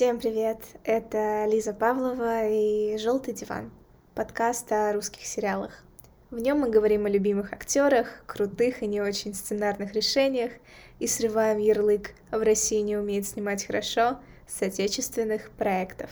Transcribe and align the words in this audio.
Всем 0.00 0.18
привет! 0.18 0.60
Это 0.82 1.44
Лиза 1.46 1.74
Павлова 1.74 2.48
и 2.48 2.96
«Желтый 2.96 3.34
диван»— 3.34 3.70
подкаст 4.14 4.72
о 4.72 4.94
русских 4.94 5.26
сериалах. 5.26 5.84
В 6.30 6.38
нем 6.38 6.60
мы 6.60 6.70
говорим 6.70 7.04
о 7.04 7.10
любимых 7.10 7.52
актерах, 7.52 8.24
крутых 8.24 8.82
и 8.82 8.86
не 8.86 9.02
очень 9.02 9.34
сценарных 9.34 9.92
решениях 9.92 10.52
и 11.00 11.06
срываем 11.06 11.58
ярлык 11.58 12.14
«в 12.30 12.42
России 12.42 12.80
не 12.80 12.96
умеет 12.96 13.26
снимать 13.26 13.66
хорошо» 13.66 14.20
с 14.46 14.62
отечественных 14.62 15.50
проектов. 15.50 16.08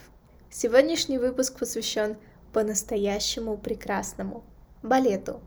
Сегодняшний 0.51 1.17
выпуск 1.17 1.59
посвящен 1.59 2.19
по-настоящему 2.53 3.57
прекрасному— 3.57 4.45
балету. 4.83 5.41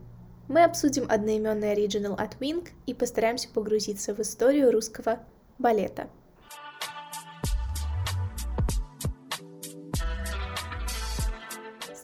Мы 0.48 0.63
обсудим 0.63 1.05
одноименный 1.07 1.73
оригинал 1.73 2.15
от 2.15 2.37
Wing 2.41 2.67
и 2.87 2.95
постараемся 2.95 3.49
погрузиться 3.49 4.15
в 4.15 4.20
историю 4.20 4.71
русского 4.71 5.20
балета— 5.59 6.09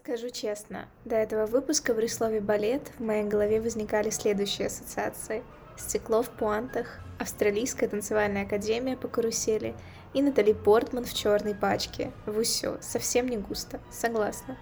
Скажу 0.07 0.29
честно, 0.29 0.87
до 1.03 1.17
этого 1.17 1.47
выпуска 1.47 1.93
в 1.93 2.07
слове 2.07 2.39
«балет» 2.39 2.93
в 2.97 3.03
моей 3.03 3.25
голове 3.25 3.59
возникали 3.59 4.09
следующие 4.09 4.67
ассоциации. 4.67 5.43
Стекло 5.75 6.23
в 6.23 6.29
пуантах, 6.29 7.01
Австралийская 7.19 7.89
танцевальная 7.89 8.43
академия 8.43 8.95
по 8.95 9.09
карусели 9.09 9.75
и 10.13 10.21
Натали 10.21 10.53
Портман 10.53 11.03
в 11.03 11.13
черной 11.13 11.55
пачке. 11.55 12.13
В 12.25 12.37
усё, 12.37 12.77
совсем 12.79 13.27
не 13.27 13.35
густо, 13.35 13.81
согласна. 13.91 14.57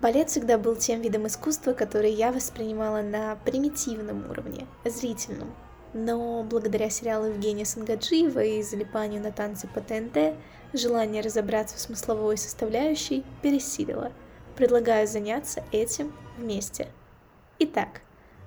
Балет 0.00 0.30
всегда 0.30 0.56
был 0.56 0.74
тем 0.74 1.02
видом 1.02 1.26
искусства, 1.26 1.74
который 1.74 2.12
я 2.12 2.32
воспринимала 2.32 3.02
на 3.02 3.36
примитивном 3.44 4.30
уровне, 4.30 4.66
зрительном. 4.86 5.54
Но 5.92 6.42
благодаря 6.44 6.88
сериалу 6.88 7.26
Евгения 7.26 7.66
Сангаджиева 7.66 8.42
и 8.42 8.62
залипанию 8.62 9.20
на 9.20 9.32
танцы 9.32 9.68
по 9.68 9.82
ТНТ, 9.82 10.34
желание 10.72 11.20
разобраться 11.20 11.76
в 11.76 11.80
смысловой 11.80 12.38
составляющей 12.38 13.22
пересилило– 13.42 14.12
Предлагаю 14.58 15.06
заняться 15.06 15.62
этим 15.70 16.12
вместе. 16.36 16.88
Итак, 17.60 18.00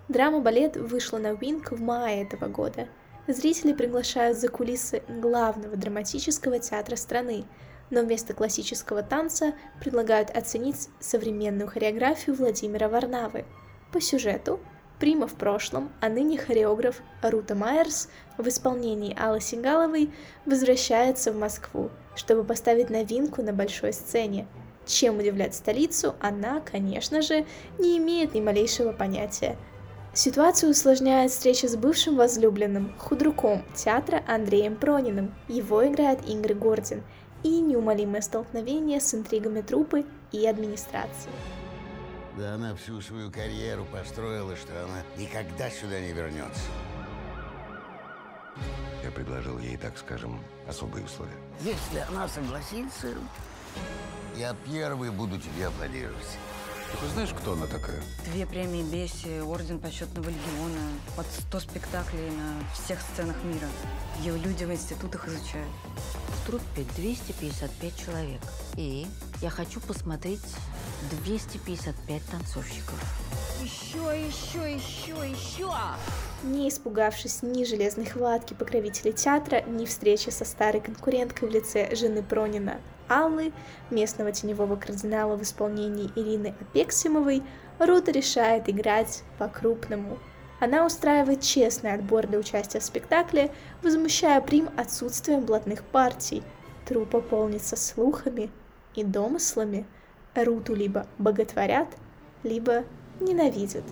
драма-балет 0.09 0.75
вышла 0.75 1.19
на 1.19 1.31
Винк 1.31 1.71
в 1.71 1.81
мае 1.81 2.23
этого 2.23 2.49
года. 2.49 2.89
Зрители 3.27 3.71
приглашают 3.71 4.37
за 4.37 4.49
кулисы 4.49 5.03
главного 5.07 5.77
драматического 5.77 6.59
театра 6.59 6.97
страны, 6.97 7.45
но 7.91 8.01
вместо 8.01 8.33
классического 8.33 9.03
танца 9.03 9.53
предлагают 9.79 10.31
оценить 10.31 10.89
современную 10.99 11.69
хореографию 11.69 12.35
Владимира 12.35 12.89
Варнавы. 12.89 13.45
По 13.93 14.01
сюжету 14.01 14.59
Прима 14.99 15.27
в 15.27 15.35
прошлом, 15.35 15.93
а 16.01 16.09
ныне 16.09 16.37
хореограф 16.37 17.01
Рута 17.21 17.55
Майерс 17.55 18.09
в 18.37 18.45
исполнении 18.49 19.17
Аллы 19.17 19.39
Сигаловой 19.39 20.11
возвращается 20.45 21.31
в 21.31 21.37
Москву, 21.37 21.89
чтобы 22.15 22.43
поставить 22.43 22.89
новинку 22.89 23.41
на 23.41 23.53
большой 23.53 23.93
сцене– 23.93 24.45
чем 24.85 25.19
удивлять 25.19 25.55
столицу, 25.55 26.15
она, 26.19 26.59
конечно 26.61 27.21
же, 27.21 27.45
не 27.77 27.97
имеет 27.97 28.33
ни 28.33 28.41
малейшего 28.41 28.91
понятия. 28.91 29.57
Ситуацию 30.13 30.71
усложняет 30.71 31.31
встреча 31.31 31.69
с 31.69 31.75
бывшим 31.77 32.17
возлюбленным, 32.17 32.93
худруком 32.97 33.63
театра 33.73 34.21
Андреем 34.27 34.75
Прониным. 34.75 35.33
Его 35.47 35.87
играет 35.87 36.19
Ингрид 36.27 36.59
Гордин. 36.59 37.03
И 37.43 37.59
неумолимое 37.59 38.21
столкновение 38.21 38.99
с 38.99 39.15
интригами 39.15 39.61
трупы 39.61 40.05
и 40.31 40.45
администрации. 40.45 41.31
Да 42.37 42.55
она 42.55 42.75
всю 42.75 43.01
свою 43.01 43.31
карьеру 43.31 43.85
построила, 43.91 44.55
что 44.55 44.71
она 44.83 45.03
никогда 45.17 45.69
сюда 45.69 45.99
не 45.99 46.11
вернется. 46.11 46.61
Я 49.03 49.11
предложил 49.11 49.57
ей, 49.59 49.77
так 49.77 49.97
скажем, 49.97 50.39
особые 50.67 51.05
условия. 51.05 51.31
Если 51.61 52.05
она 52.09 52.27
согласится, 52.27 53.07
я 54.37 54.55
первый 54.65 55.11
буду 55.11 55.37
тебе 55.37 55.67
аплодировать. 55.67 56.37
Ты 56.99 57.07
знаешь, 57.13 57.29
кто 57.29 57.53
она 57.53 57.67
такая? 57.67 58.01
Две 58.25 58.45
премии 58.45 58.83
Бесси, 58.83 59.39
орден 59.39 59.79
почетного 59.79 60.27
легиона, 60.27 60.91
под 61.15 61.25
100 61.25 61.59
спектаклей 61.61 62.29
на 62.31 62.61
всех 62.73 62.99
сценах 63.01 63.37
мира. 63.43 63.67
Ее 64.19 64.37
люди 64.37 64.65
в 64.65 64.71
институтах 64.71 65.27
изучают. 65.27 65.69
В 66.27 66.47
труппе 66.47 66.83
255 66.97 67.97
человек. 67.97 68.41
И 68.75 69.07
я 69.41 69.49
хочу 69.49 69.79
посмотреть 69.79 70.41
255 71.23 72.21
танцовщиков. 72.25 72.99
Еще, 73.63 74.27
еще, 74.27 74.73
еще, 74.73 75.29
еще! 75.29 75.71
Не 76.43 76.67
испугавшись 76.67 77.41
ни 77.41 77.63
железной 77.63 78.05
хватки 78.05 78.53
покровителей 78.53 79.13
театра, 79.13 79.61
ни 79.61 79.85
встречи 79.85 80.29
со 80.29 80.43
старой 80.43 80.81
конкуренткой 80.81 81.47
в 81.47 81.51
лице 81.51 81.95
жены 81.95 82.21
Пронина, 82.21 82.81
Аллы, 83.11 83.51
местного 83.89 84.31
теневого 84.31 84.77
кардинала 84.77 85.35
в 85.35 85.41
исполнении 85.41 86.09
Ирины 86.15 86.55
Апексимовой, 86.61 87.43
Рута 87.77 88.11
решает 88.11 88.69
играть 88.69 89.23
по-крупному. 89.37 90.17
Она 90.61 90.85
устраивает 90.85 91.41
честный 91.41 91.93
отбор 91.93 92.27
для 92.27 92.39
участия 92.39 92.79
в 92.79 92.85
спектакле, 92.85 93.51
возмущая 93.83 94.39
Прим 94.39 94.69
отсутствием 94.77 95.41
блатных 95.41 95.83
партий. 95.83 96.41
Трупа 96.85 97.19
полнится 97.19 97.75
слухами 97.75 98.49
и 98.95 99.03
домыслами. 99.03 99.85
Руту 100.33 100.73
либо 100.73 101.05
боготворят, 101.17 101.89
либо 102.43 102.85
ненавидят. 103.19 103.83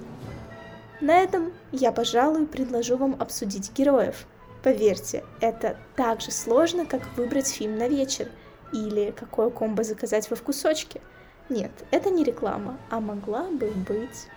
На 1.01 1.17
этом 1.17 1.51
я, 1.73 1.91
пожалуй, 1.91 2.47
предложу 2.47 2.95
вам 2.95 3.17
обсудить 3.19 3.73
героев. 3.73 4.25
Поверьте, 4.63 5.25
это 5.41 5.75
так 5.97 6.21
же 6.21 6.31
сложно, 6.31 6.85
как 6.85 7.17
выбрать 7.17 7.49
фильм 7.49 7.77
на 7.77 7.89
вечер– 7.89 8.29
или 8.71 9.11
какое 9.11 9.49
комбо 9.49 9.83
заказать 9.83 10.29
во 10.29 10.35
вкусочке. 10.35 11.01
Нет, 11.49 11.71
это 11.91 12.09
не 12.09 12.23
реклама, 12.23 12.77
а 12.89 12.99
могла 12.99 13.43
бы 13.43 13.71
быть. 13.71 14.27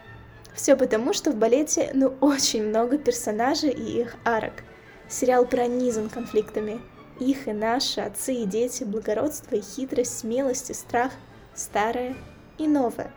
Все 0.54 0.76
потому, 0.76 1.12
что 1.12 1.31
в 1.31 1.37
балете 1.37 1.91
ну 1.94 2.15
очень 2.20 2.65
много 2.65 2.98
персонажей 2.98 3.70
и 3.70 4.00
их 4.00 4.16
арок. 4.25 4.65
Сериал 5.09 5.47
пронизан 5.47 6.09
конфликтами. 6.09 6.81
Их 7.20 7.47
и 7.47 7.53
наши, 7.53 8.00
отцы 8.00 8.34
и 8.34 8.47
дети, 8.47 8.84
благородство 8.84 9.54
и 9.54 9.60
хитрость, 9.60 10.19
смелость 10.19 10.70
и 10.70 10.75
страх, 10.75 11.12
старое 11.54 12.16
и 12.59 12.66
новое. 12.66 13.12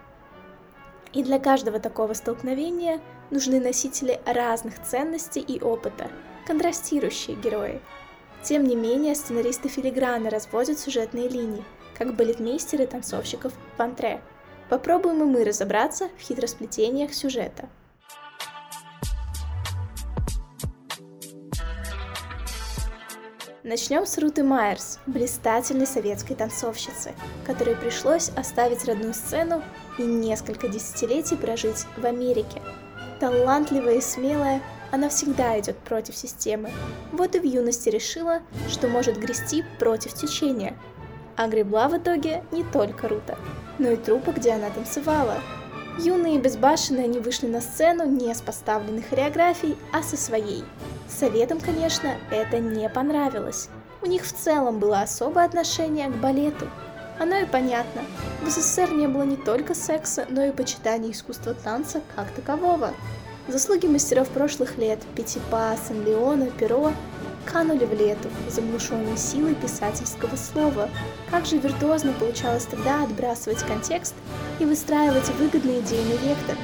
И 1.14 1.24
для 1.24 1.40
каждого 1.40 1.80
такого 1.80 2.14
столкновения 2.14 3.00
нужны 3.32 3.60
носители 3.62 4.20
разных 4.26 4.82
ценностей 4.84 5.40
и 5.40 5.62
опыта, 5.62 6.10
контрастирующие 6.46 7.38
герои– 7.38 7.82
тем 8.46 8.64
не 8.64 8.76
менее, 8.76 9.16
сценаристы 9.16 9.70
филигранно 9.70 10.30
разводят 10.30 10.78
сюжетные 10.78 11.28
линии, 11.28 11.64
как 11.98 12.16
балетмейстеры 12.16 12.86
танцовщиков 12.86 13.52
в 13.76 13.82
антре. 13.82 14.22
Попробуем 14.70 15.24
и 15.24 15.26
мы 15.26 15.44
разобраться 15.44 16.10
в 16.16 16.22
хитросплетениях 16.22 17.14
сюжета. 17.14 17.70
Начнем 23.64 24.06
с 24.06 24.16
Руты 24.20 24.44
Майерс, 24.44 25.00
блистательной 25.08 25.88
советской 25.88 26.36
танцовщицы, 26.36 27.14
которой 27.48 27.76
пришлось 27.76 28.30
оставить 28.30 28.86
родную 28.86 29.16
сцену 29.16 29.64
и 29.98 30.04
несколько 30.04 30.68
десятилетий 30.68 31.36
прожить 31.36 31.88
в 31.98 32.06
Америке. 32.06 32.62
Талантливая 33.20 33.96
и 33.96 34.02
смелая, 34.02 34.62
она 34.92 35.10
всегда 35.10 35.60
идет 35.60 35.78
против 35.78 36.16
системы. 36.16 36.72
Вот 37.12 37.36
и 37.36 37.40
в 37.40 37.44
юности 37.44 37.90
решила, 37.90 38.42
что 38.70 38.88
может 38.88 39.18
грести 39.18 39.64
против 39.80 40.14
течения. 40.14 40.76
А 41.36 41.48
гребла 41.48 41.88
в 41.90 41.98
итоге 41.98 42.44
не 42.52 42.64
только 42.64 43.08
Рута, 43.08 43.38
но 43.78 43.90
и 43.90 43.98
трупа, 43.98 44.32
где 44.32 44.52
она 44.52 44.70
танцевала. 44.70 45.36
Юные 45.98 46.36
и 46.36 46.40
безбашенные 46.40 47.06
они 47.06 47.20
вышли 47.20 47.48
на 47.48 47.62
сцену 47.62 48.06
не 48.06 48.34
с 48.34 48.42
поставленной 48.42 49.02
хореографией, 49.02 49.78
а 49.94 50.04
со 50.04 50.18
своей. 50.18 50.64
Советам, 51.08 51.60
конечно, 51.60 52.16
это 52.32 52.60
не 52.60 52.90
понравилось. 52.90 53.70
У 54.02 54.08
них 54.08 54.24
в 54.24 54.34
целом 54.34 54.80
было 54.80 55.02
особое 55.02 55.46
отношение 55.46 56.10
к 56.10 56.16
балету. 56.18 56.70
Оно 57.18 57.38
и 57.38 57.46
понятно. 57.46 58.02
В 58.44 58.50
СССР 58.50 58.92
не 58.92 59.08
было 59.08 59.24
не 59.24 59.38
только 59.38 59.74
секса, 59.74 60.26
но 60.30 60.44
и 60.44 60.52
почитания 60.52 61.12
искусства 61.12 61.54
танца 61.54 62.02
как 62.16 62.30
такового. 62.32 62.94
Заслуги 63.48 63.86
мастеров 63.86 64.28
прошлых 64.30 64.80
лет 64.80 65.00
Пятипа, 65.16 65.78
Сан-Леона, 65.88 66.50
Перо 66.50 66.92
канули 67.46 67.86
в 67.86 67.94
лету, 67.94 68.28
заглушенной 68.50 69.18
силой 69.18 69.54
писательского 69.54 70.36
слова. 70.36 70.90
Как 71.30 71.46
же 71.46 71.60
виртуозно 71.60 72.12
получалось 72.14 72.66
тогда 72.66 73.04
отбрасывать 73.04 73.62
контекст 73.64 74.16
и 74.60 74.66
выстраивать 74.66 75.30
выгодный 75.36 75.80
идейный 75.80 76.18
вектор. 76.18 76.58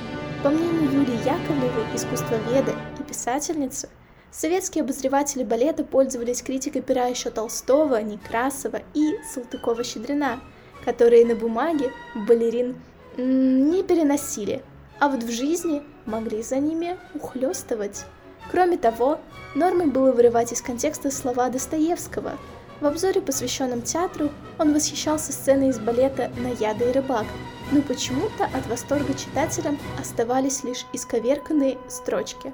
По 0.44 0.50
мнению 0.50 0.92
Юлии 0.92 1.19
Яковлевой, 1.19 1.86
искусствоведа 1.95 2.74
и 3.00 3.04
писательницы, 3.04 3.88
советские 4.31 4.83
обозреватели 4.83 5.44
балета 5.44 5.83
пользовались 5.83 6.42
критикой 6.42 6.81
пера 6.81 7.06
еще 7.06 7.30
Толстого, 7.30 8.01
Некрасова 8.01 8.81
и 8.95 9.18
Салтыкова-Щедрина, 9.36 10.39
которые 10.83 11.28
на 11.28 11.36
бумаге 11.36 11.92
балерин 12.16 12.75
не 13.18 13.83
переносили, 13.83 14.63
а 15.01 15.09
вот 15.09 15.24
в 15.24 15.31
жизни 15.31 15.81
могли 16.06 16.44
за 16.44 16.57
ними 16.57 16.95
ухлёстывать. 17.15 18.06
Кроме 18.51 18.77
того, 18.77 19.19
нормой 19.56 19.88
было 19.88 20.12
вырывать 20.12 20.53
из 20.53 20.62
контекста 20.62 21.09
слова 21.09 21.50
Достоевского. 21.50 22.38
В 22.81 22.86
обзоре, 22.86 23.19
посвященном 23.19 23.81
театру, 23.81 24.30
он 24.59 24.74
восхищался 24.74 25.33
сценой 25.33 25.69
из 25.69 25.80
балета 25.80 26.31
«Наяда 26.38 26.88
и 26.88 26.92
рыбак», 26.92 27.25
но 27.71 27.81
почему-то 27.81 28.45
от 28.45 28.68
восторга 28.68 29.15
читателям 29.15 29.80
оставались 30.00 30.63
лишь 30.63 30.86
исковерканные 30.94 31.80
строчки. 31.89 32.54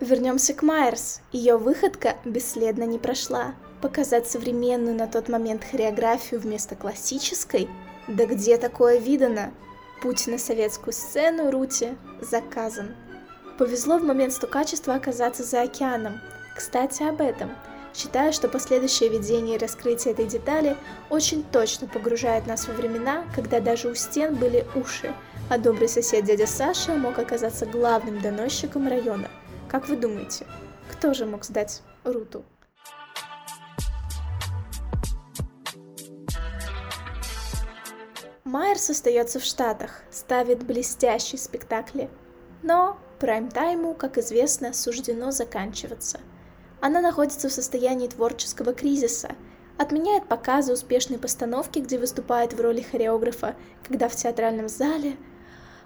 Вернемся 0.00 0.54
к 0.54 0.62
Майерс. 0.62 1.20
Ее 1.30 1.58
выходка 1.58 2.16
бесследно 2.24 2.84
не 2.84 2.98
прошла. 2.98 3.54
Показать 3.82 4.28
современную 4.28 4.96
на 4.96 5.06
тот 5.06 5.28
момент 5.28 5.62
хореографию 5.64 6.40
вместо 6.40 6.74
классической? 6.74 7.68
Да 8.08 8.26
где 8.26 8.56
такое 8.56 8.98
видано? 8.98 9.52
Путь 10.00 10.28
на 10.28 10.38
советскую 10.38 10.92
сцену 10.92 11.50
Рути 11.50 11.96
заказан. 12.20 12.94
Повезло 13.58 13.98
в 13.98 14.04
момент 14.04 14.32
стукачества 14.32 14.94
оказаться 14.94 15.42
за 15.42 15.62
океаном. 15.62 16.20
Кстати, 16.54 17.02
об 17.02 17.20
этом. 17.20 17.50
Считаю, 17.92 18.32
что 18.32 18.48
последующее 18.48 19.08
видение 19.08 19.56
и 19.56 19.58
раскрытие 19.58 20.14
этой 20.14 20.26
детали 20.26 20.76
очень 21.10 21.42
точно 21.42 21.88
погружает 21.88 22.46
нас 22.46 22.68
во 22.68 22.74
времена, 22.74 23.24
когда 23.34 23.58
даже 23.58 23.88
у 23.88 23.94
стен 23.96 24.36
были 24.36 24.64
уши, 24.76 25.12
а 25.50 25.58
добрый 25.58 25.88
сосед 25.88 26.24
дядя 26.24 26.46
Саша 26.46 26.94
мог 26.94 27.18
оказаться 27.18 27.66
главным 27.66 28.20
доносчиком 28.20 28.86
района. 28.86 29.28
Как 29.68 29.88
вы 29.88 29.96
думаете, 29.96 30.46
кто 30.92 31.12
же 31.12 31.26
мог 31.26 31.44
сдать 31.44 31.82
Руту? 32.04 32.44
Майерс 38.48 38.88
остается 38.88 39.38
в 39.40 39.44
Штатах, 39.44 40.00
ставит 40.10 40.64
блестящие 40.64 41.38
спектакли. 41.38 42.08
Но 42.62 42.98
прайм-тайму, 43.20 43.92
как 43.92 44.16
известно, 44.16 44.72
суждено 44.72 45.32
заканчиваться. 45.32 46.18
Она 46.80 47.02
находится 47.02 47.50
в 47.50 47.52
состоянии 47.52 48.08
творческого 48.08 48.72
кризиса, 48.72 49.32
отменяет 49.76 50.28
показы 50.28 50.72
успешной 50.72 51.18
постановки, 51.18 51.80
где 51.80 51.98
выступает 51.98 52.54
в 52.54 52.60
роли 52.62 52.80
хореографа, 52.80 53.54
когда 53.86 54.08
в 54.08 54.16
театральном 54.16 54.70
зале 54.70 55.18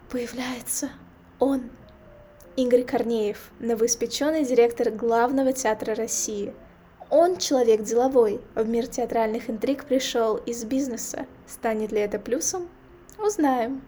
появляется 0.08 0.90
он. 1.40 1.68
Игорь 2.54 2.84
Корнеев, 2.84 3.50
новоиспеченный 3.58 4.44
директор 4.44 4.92
главного 4.92 5.52
театра 5.52 5.96
России– 5.96 6.54
он 7.12 7.36
человек 7.36 7.82
деловой, 7.82 8.40
в 8.54 8.66
мир 8.66 8.86
театральных 8.86 9.50
интриг 9.50 9.84
пришел 9.84 10.36
из 10.38 10.64
бизнеса. 10.64 11.26
Станет 11.46 11.92
ли 11.92 12.00
это 12.00 12.18
плюсом? 12.18 12.70
Узнаем. 13.18 13.82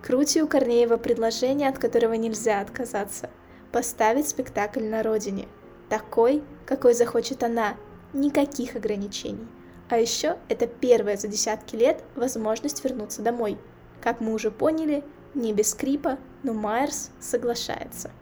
Крути 0.00 0.40
у 0.40 0.46
Корнеева 0.46 0.96
предложение, 0.96 1.68
от 1.68 1.78
которого 1.78 2.12
нельзя 2.12 2.60
отказаться. 2.60 3.30
Поставить 3.72 4.28
спектакль 4.28 4.84
на 4.84 5.02
родине. 5.02 5.48
Такой, 5.88 6.44
какой 6.64 6.94
захочет 6.94 7.42
она. 7.42 7.74
Никаких 8.12 8.76
ограничений. 8.76 9.48
А 9.88 9.98
еще 9.98 10.36
это 10.48 10.68
первая 10.68 11.16
за 11.16 11.26
десятки 11.26 11.74
лет 11.74 12.04
возможность 12.14 12.84
вернуться 12.84 13.22
домой. 13.22 13.58
Как 14.00 14.20
мы 14.20 14.32
уже 14.32 14.52
поняли, 14.52 15.02
не 15.34 15.52
без 15.52 15.70
скрипа, 15.70 16.16
но 16.44 16.52
Майерс 16.52 17.10
соглашается. 17.18 18.12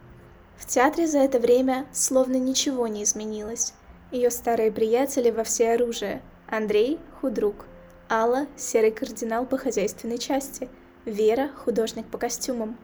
В 0.57 0.65
театре 0.65 1.05
за 1.05 1.19
это 1.19 1.37
время 1.37 1.85
словно 1.91 2.37
ничего 2.37 2.87
не 2.87 3.03
изменилось. 3.03 3.75
Ее 4.11 4.29
старые 4.29 4.73
приятели 4.73 5.31
во 5.31 5.45
всеоружие. 5.45 6.21
Андрей– 6.45 6.99
худрук. 7.21 7.65
Алла– 8.09 8.45
серый 8.57 8.91
кардинал 8.91 9.45
по 9.45 9.57
хозяйственной 9.57 10.17
части. 10.17 10.67
Вера– 11.05 11.49
художник 11.63 12.05
по 12.07 12.17
костюмам. 12.17 12.77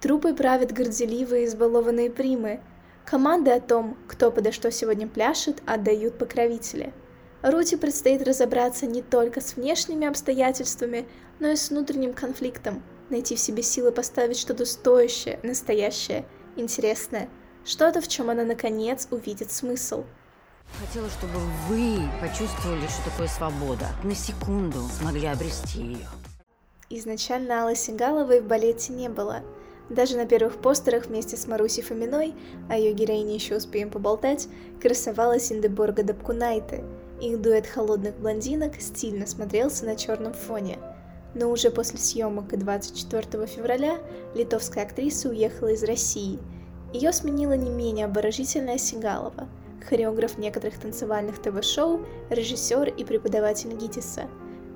Трупы 0.00 0.34
правят 0.34 0.70
горделивые 0.70 1.46
избалованные 1.46 2.10
примы. 2.10 2.60
Команды 3.04 3.50
о 3.50 3.60
том, 3.60 3.96
кто 4.06 4.30
подо 4.30 4.52
что 4.52 4.70
сегодня 4.70 5.08
пляшет, 5.08 5.60
отдают 5.66 6.16
покровители. 6.16 6.92
Рути 7.42 7.74
предстоит 7.74 8.22
разобраться 8.22 8.86
не 8.86 9.02
только 9.02 9.40
с 9.40 9.56
внешними 9.56 10.06
обстоятельствами, 10.06 11.08
но 11.40 11.48
и 11.48 11.56
с 11.56 11.70
внутренним 11.70 12.12
конфликтом, 12.12 12.84
найти 13.10 13.34
в 13.34 13.40
себе 13.40 13.64
силы 13.64 13.90
поставить 13.90 14.38
что-то 14.38 14.64
стоящее, 14.64 15.40
настоящее, 15.42 16.24
интересное, 16.54 17.28
что-то, 17.64 18.00
в 18.00 18.06
чем 18.06 18.30
она 18.30 18.44
наконец 18.44 19.08
увидит 19.10 19.50
смысл– 19.50 20.04
Хотела, 20.80 21.08
чтобы 21.08 21.38
вы 21.68 21.98
почувствовали, 22.20 22.86
что 22.86 23.10
такое 23.10 23.26
свобода. 23.26 23.86
На 24.04 24.14
секунду 24.14 24.78
смогли 25.00 25.26
обрести 25.26 25.80
ее. 25.80 26.06
Изначально 26.90 27.62
Аллы 27.62 27.74
Сигаловой 27.74 28.40
в 28.40 28.46
балете 28.46 28.92
не 28.92 29.08
было. 29.08 29.42
Даже 29.90 30.16
на 30.16 30.26
первых 30.26 30.58
постерах 30.58 31.06
вместе 31.06 31.36
с 31.36 31.46
Марусей 31.46 31.82
Фоминой, 31.82 32.34
а 32.68 32.78
ее 32.78 32.92
героине 32.92 33.34
еще 33.34 33.56
успеем 33.56 33.90
поболтать, 33.90 34.48
красовалась 34.80 35.50
Индеборга 35.50 36.02
Дапкунайте. 36.02 36.84
Их 37.20 37.40
дуэт 37.40 37.66
холодных 37.66 38.16
блондинок 38.16 38.80
стильно 38.80 39.26
смотрелся 39.26 39.84
на 39.84 39.96
черном 39.96 40.32
фоне. 40.32 40.78
Но 41.34 41.50
уже 41.50 41.70
после 41.70 41.98
съемок 41.98 42.56
24 42.56 43.46
февраля 43.46 43.98
литовская 44.34 44.84
актриса 44.84 45.28
уехала 45.28 45.68
из 45.68 45.82
России. 45.82 46.38
Ее 46.92 47.12
сменила 47.12 47.54
не 47.54 47.70
менее 47.70 48.06
обворожительная 48.06 48.78
Сигалова– 48.78 49.48
хореограф 49.88 50.36
некоторых 50.38 50.78
танцевальных 50.78 51.40
ТВ-шоу, 51.40 52.04
режиссер 52.30 52.88
и 52.88 53.04
преподаватель 53.04 53.72
ГИТИСа. 53.72 54.28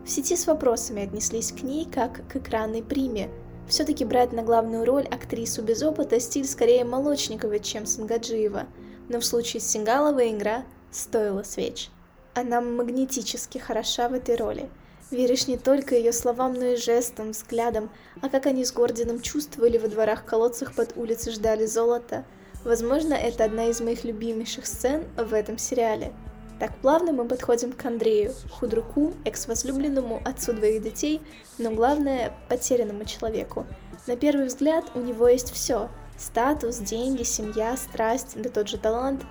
В 0.05 0.11
сети 0.11 0.37
с 0.37 0.47
вопросами 0.47 1.05
отнеслись 1.05 1.53
к 1.53 1.63
ней 1.63 1.85
как 1.85 2.27
к 2.29 2.37
экранной 2.37 2.83
приме. 2.83 3.29
Все-таки 3.69 4.05
брать 4.05 4.33
на 4.33 4.43
главную 4.43 4.85
роль 4.85 5.07
актрису 5.07 5.63
без 5.63 5.83
опыта 5.83 6.19
стиль 6.19 6.47
скорее 6.47 6.85
Молочникова, 6.85 7.59
чем 7.59 7.87
Сангаджиева, 7.87 8.67
но 9.09 9.21
в 9.21 9.25
случае 9.25 9.61
с 9.61 9.67
Сингаловой 9.67 10.33
игра 10.33 10.65
стоила 10.91 11.43
свеч. 11.43 11.91
Она 12.35 12.61
магнетически 12.61 13.59
хороша 13.59 14.09
в 14.09 14.15
этой 14.15 14.37
роли. 14.37 14.69
Веришь 15.11 15.47
не 15.47 15.59
только 15.59 15.95
ее 15.95 16.13
словам, 16.13 16.55
но 16.55 16.69
и 16.69 16.77
жестам, 16.77 17.33
взглядам, 17.33 17.91
а 18.23 18.31
как 18.31 18.47
они 18.47 18.65
с 18.65 18.73
Гордином 18.73 19.21
чувствовали 19.21 19.77
во 19.77 19.89
дворах-колодцах 19.89 20.75
под 20.75 20.97
улицей 20.97 21.33
ждали 21.33 21.67
золота– 21.67 22.25
Возможно, 22.65 23.15
это 23.15 23.45
одна 23.45 23.67
из 23.67 23.81
моих 23.81 24.05
любимейших 24.05 24.67
сцен 24.67 25.05
в 25.17 25.35
этом 25.35 25.59
сериале. 25.59 26.13
Так 26.61 26.77
плавно 26.77 27.13
мы 27.13 27.25
подходим 27.25 27.73
к 27.73 27.85
Андрею, 27.85 28.33
худруку, 28.53 29.15
экс-возлюбленному, 29.25 30.23
отцу 30.25 30.53
двоих 30.53 30.81
детей, 30.81 31.21
но 31.59 31.73
главное, 31.73 32.33
потерянному 32.49 33.05
человеку. 33.05 33.67
На 34.07 34.17
первый 34.17 34.47
взгляд 34.47 34.85
у 34.95 35.01
него 35.01 35.27
есть 35.27 35.53
все– 35.53 35.89
статус, 36.19 36.77
деньги, 36.77 37.25
семья, 37.25 37.77
страсть, 37.77 38.41
да 38.41 38.49
тот 38.49 38.69
же 38.69 38.79
талант. 38.79 39.25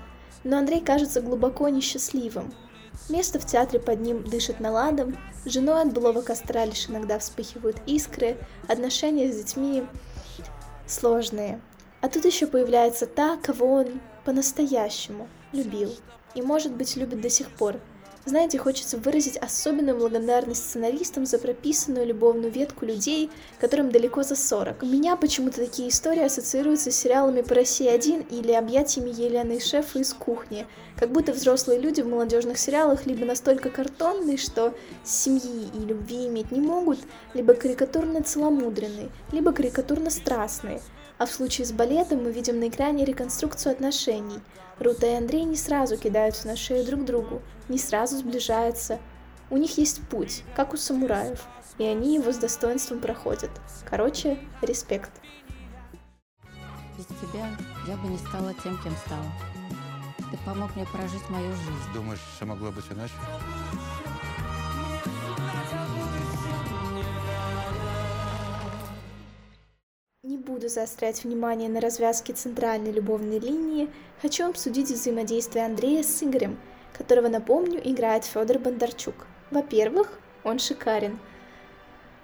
Но 0.43 0.57
Андрей 0.57 0.81
кажется 0.81 1.21
глубоко 1.21 1.69
несчастливым. 1.69 2.53
Место 3.07 3.39
в 3.39 3.45
театре 3.45 3.79
под 3.79 4.01
ним 4.01 4.25
дышит 4.25 4.59
наладом, 4.59 5.15
женой 5.45 5.83
от 5.83 5.93
былого 5.93 6.21
костра 6.21 6.65
лишь 6.65 6.89
иногда 6.89 7.17
вспыхивают 7.17 7.77
искры, 7.85 8.37
отношения 8.67 9.31
с 9.31 9.37
детьми 9.37 9.85
сложные– 10.85 11.61
а 12.01 12.09
тут 12.09 12.25
еще 12.25 12.47
появляется 12.47 13.05
та, 13.05 13.37
кого 13.37 13.73
он 13.73 14.01
по-настоящему 14.25 15.27
любил. 15.53 15.95
И, 16.35 16.41
может 16.41 16.73
быть, 16.73 16.95
любит 16.95 17.21
до 17.21 17.29
сих 17.29 17.49
пор. 17.49 17.77
Знаете, 18.23 18.59
хочется 18.59 18.97
выразить 18.97 19.37
особенную 19.37 19.97
благодарность 19.97 20.63
сценаристам 20.63 21.25
за 21.25 21.39
прописанную 21.39 22.05
любовную 22.05 22.51
ветку 22.51 22.85
людей, 22.85 23.31
которым 23.59 23.89
далеко 23.89 24.21
за 24.21 24.35
40. 24.35 24.83
У 24.83 24.85
меня 24.85 25.15
почему-то 25.15 25.57
такие 25.57 25.89
истории 25.89 26.23
ассоциируются 26.23 26.91
с 26.91 26.95
сериалами 26.95 27.41
по 27.41 27.55
России 27.55 27.87
1 27.87 28.27
или 28.29 28.51
объятиями 28.51 29.09
Елены 29.09 29.53
и 29.53 29.59
шефа 29.59 29.97
из 29.97 30.13
кухни. 30.13 30.67
Как 30.97 31.11
будто 31.11 31.33
взрослые 31.33 31.79
люди 31.79 32.01
в 32.01 32.07
молодежных 32.07 32.59
сериалах 32.59 33.07
либо 33.07 33.25
настолько 33.25 33.71
картонные, 33.71 34.37
что 34.37 34.75
семьи 35.03 35.71
и 35.73 35.79
любви 35.79 36.27
иметь 36.27 36.51
не 36.51 36.59
могут, 36.61 36.99
либо 37.33 37.55
карикатурно 37.55 38.21
целомудренные, 38.21 39.09
либо 39.31 39.51
карикатурно 39.51 40.11
страстные. 40.11 40.79
А 41.21 41.27
в 41.27 41.31
случае 41.31 41.67
с 41.67 41.71
балетом 41.71 42.23
мы 42.23 42.31
видим 42.31 42.59
на 42.59 42.67
экране 42.67 43.05
реконструкцию 43.05 43.73
отношений. 43.73 44.39
Рута 44.79 45.05
и 45.05 45.13
Андрей 45.13 45.43
не 45.43 45.55
сразу 45.55 45.95
кидаются 45.95 46.47
на 46.47 46.55
шею 46.55 46.83
друг 46.83 47.05
другу, 47.05 47.43
не 47.69 47.77
сразу 47.77 48.17
сближаются. 48.17 48.97
У 49.51 49.57
них 49.57 49.77
есть 49.77 50.01
путь, 50.07 50.41
как 50.55 50.73
у 50.73 50.77
самураев, 50.77 51.45
и 51.77 51.83
они 51.83 52.15
его 52.15 52.31
с 52.31 52.37
достоинством 52.37 52.99
проходят. 52.99 53.51
Короче, 53.87 54.39
респект. 54.63 55.11
Без 56.97 57.05
тебя 57.05 57.55
я 57.87 57.97
бы 57.97 58.07
не 58.07 58.17
стала 58.17 58.55
тем, 58.55 58.81
кем 58.81 58.95
стала. 59.05 59.31
Ты 60.31 60.39
помог 60.43 60.75
мне 60.75 60.87
прожить 60.87 61.29
мою 61.29 61.51
жизнь. 61.51 61.93
Думаешь, 61.93 62.21
все 62.35 62.45
могло 62.45 62.71
быть 62.71 62.85
иначе? 62.89 63.13
Буду 70.61 70.71
заострять 70.71 71.23
внимание 71.23 71.69
на 71.69 71.81
развязке 71.81 72.33
центральной 72.33 72.91
любовной 72.91 73.39
линии, 73.39 73.89
хочу 74.21 74.47
обсудить 74.47 74.91
взаимодействие 74.91 75.65
Андрея 75.65 76.03
с 76.03 76.21
Игорем, 76.21 76.59
которого, 76.95 77.29
напомню, 77.29 77.81
играет 77.83 78.25
Федор 78.25 78.59
Бондарчук. 78.59 79.15
Во-первых, 79.49 80.19
он 80.43 80.59
шикарен. 80.59 81.19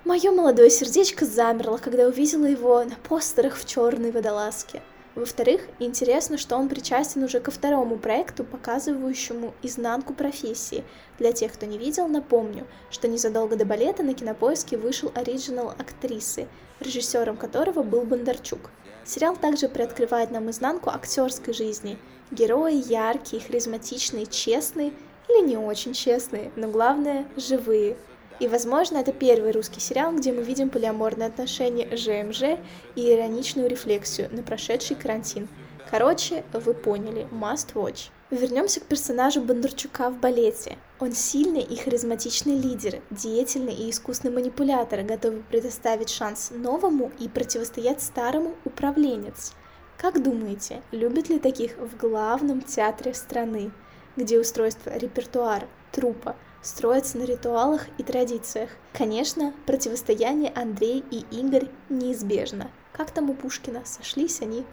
Мое 0.06 0.29
молодое 0.29 0.70
сердечко 0.70 1.25
замерло, 1.25 1.79
когда 1.79 2.06
увидела 2.06 2.46
его 2.46 2.84
на 2.84 2.96
постерах 3.10 3.58
в 3.58 3.65
черной 3.65 4.12
водолазке. 4.12 4.84
Во-вторых, 5.17 5.62
интересно, 5.79 6.38
что 6.38 6.57
он 6.57 6.69
причастен 6.69 7.24
уже 7.24 7.39
ко 7.39 7.50
второму 7.50 7.97
проекту, 7.97 8.43
показывающему 8.43 9.51
изнанку 9.63 10.13
профессии. 10.13 10.83
Для 11.17 11.31
тех, 11.31 11.53
кто 11.53 11.65
не 11.65 11.79
видел, 11.79 12.07
напомню, 12.07 12.67
что 12.91 13.07
незадолго 13.07 13.55
до 13.55 13.65
балета 13.65 14.03
на 14.03 14.13
кинопоиске 14.13 14.77
вышел 14.77 15.12
оригинал 15.15 15.74
актрисы, 15.79 16.47
режиссером 16.79 17.36
которого 17.36 17.81
был 17.81 18.03
Бондарчук. 18.03 18.69
Сериал 19.05 19.36
также 19.36 19.69
приоткрывает 19.69 20.29
нам 20.29 20.51
изнанку 20.51 20.91
актерской 20.91 21.51
жизни. 21.51 21.97
Герои 22.29 22.75
яркие, 22.75 23.41
харизматичные, 23.41 24.27
честные 24.27 24.93
или 25.29 25.47
не 25.47 25.57
очень 25.57 25.93
честные, 25.93 26.51
но 26.55 26.67
главное– 26.67 27.25
живые, 27.36 27.97
и, 28.39 28.48
возможно, 28.48 28.98
это 28.98 29.12
первый 29.12 29.51
русский 29.51 29.79
сериал, 29.79 30.13
где 30.13 30.32
мы 30.32 30.44
видим 30.44 30.70
полиаморные 30.70 31.27
отношения 31.27 31.88
ЖМЖ 31.96 32.60
и 32.96 33.13
ироничную 33.13 33.70
рефлексию 33.70 34.29
на 34.32 34.44
прошедший 34.44 34.96
карантин. 34.96 35.48
Короче, 35.89 36.44
вы 36.53 36.74
поняли, 36.74 37.27
must 37.32 37.74
watch. 37.74 38.10
Вернемся 38.29 38.82
к 38.82 38.86
персонажу 38.86 39.41
Бондарчука 39.41 40.10
в 40.10 40.20
балете. 40.20 40.77
Он 41.00 41.13
сильный 41.13 41.62
и 41.62 41.77
харизматичный 41.77 42.60
лидер, 42.60 43.01
деятельный 43.10 43.74
и 43.74 43.89
искусный 43.89 44.32
манипулятор, 44.32 45.03
готовый 45.03 45.44
предоставить 45.50 46.10
шанс 46.10 46.51
новому 46.51 47.12
и 47.20 47.29
противостоять 47.29 48.01
старому 48.01 48.56
управленец. 48.65 49.53
Как 49.98 50.22
думаете, 50.22 50.82
любят 50.91 51.29
ли 51.29 51.39
таких 51.39 51.77
в 51.77 51.98
главном 51.98 52.62
театре 52.62 53.13
страны, 53.13 53.72
где 54.17 54.38
устройство 54.39 54.96
репертуар, 54.96 55.67
трупа– 55.91 56.36
строится 56.67 57.17
на 57.17 57.24
ритуалах 57.24 57.88
и 57.97 58.03
традициях. 58.03 58.69
Конечно, 58.93 59.53
противостояние 59.65 60.51
Андрей 60.53 61.03
и 61.09 61.25
Игорь 61.31 61.69
неизбежно. 61.89 62.69
Как 62.91 63.12
там 63.12 63.29
у 63.29 63.33
Пушкина, 63.33 63.83
сошлись 63.86 64.41
они? 64.41 64.65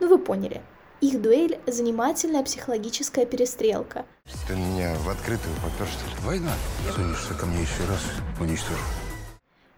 Ну 0.00 0.08
вы 0.08 0.18
поняли. 0.18 0.62
Их 1.00 1.20
дуэль– 1.20 1.58
занимательная 1.66 2.42
психологическая 2.42 3.24
перестрелка. 3.26 4.04
Ты 4.46 4.54
меня 4.54 4.94
в 4.96 5.08
открытую 5.08 5.54
попер, 5.56 5.86
что 5.86 6.06
ли? 6.06 6.26
Война. 6.26 6.52
Сунешься 6.94 7.34
ко 7.34 7.46
мне 7.46 7.62
еще 7.62 7.84
раз, 7.88 8.02
уничтожу. 8.38 8.78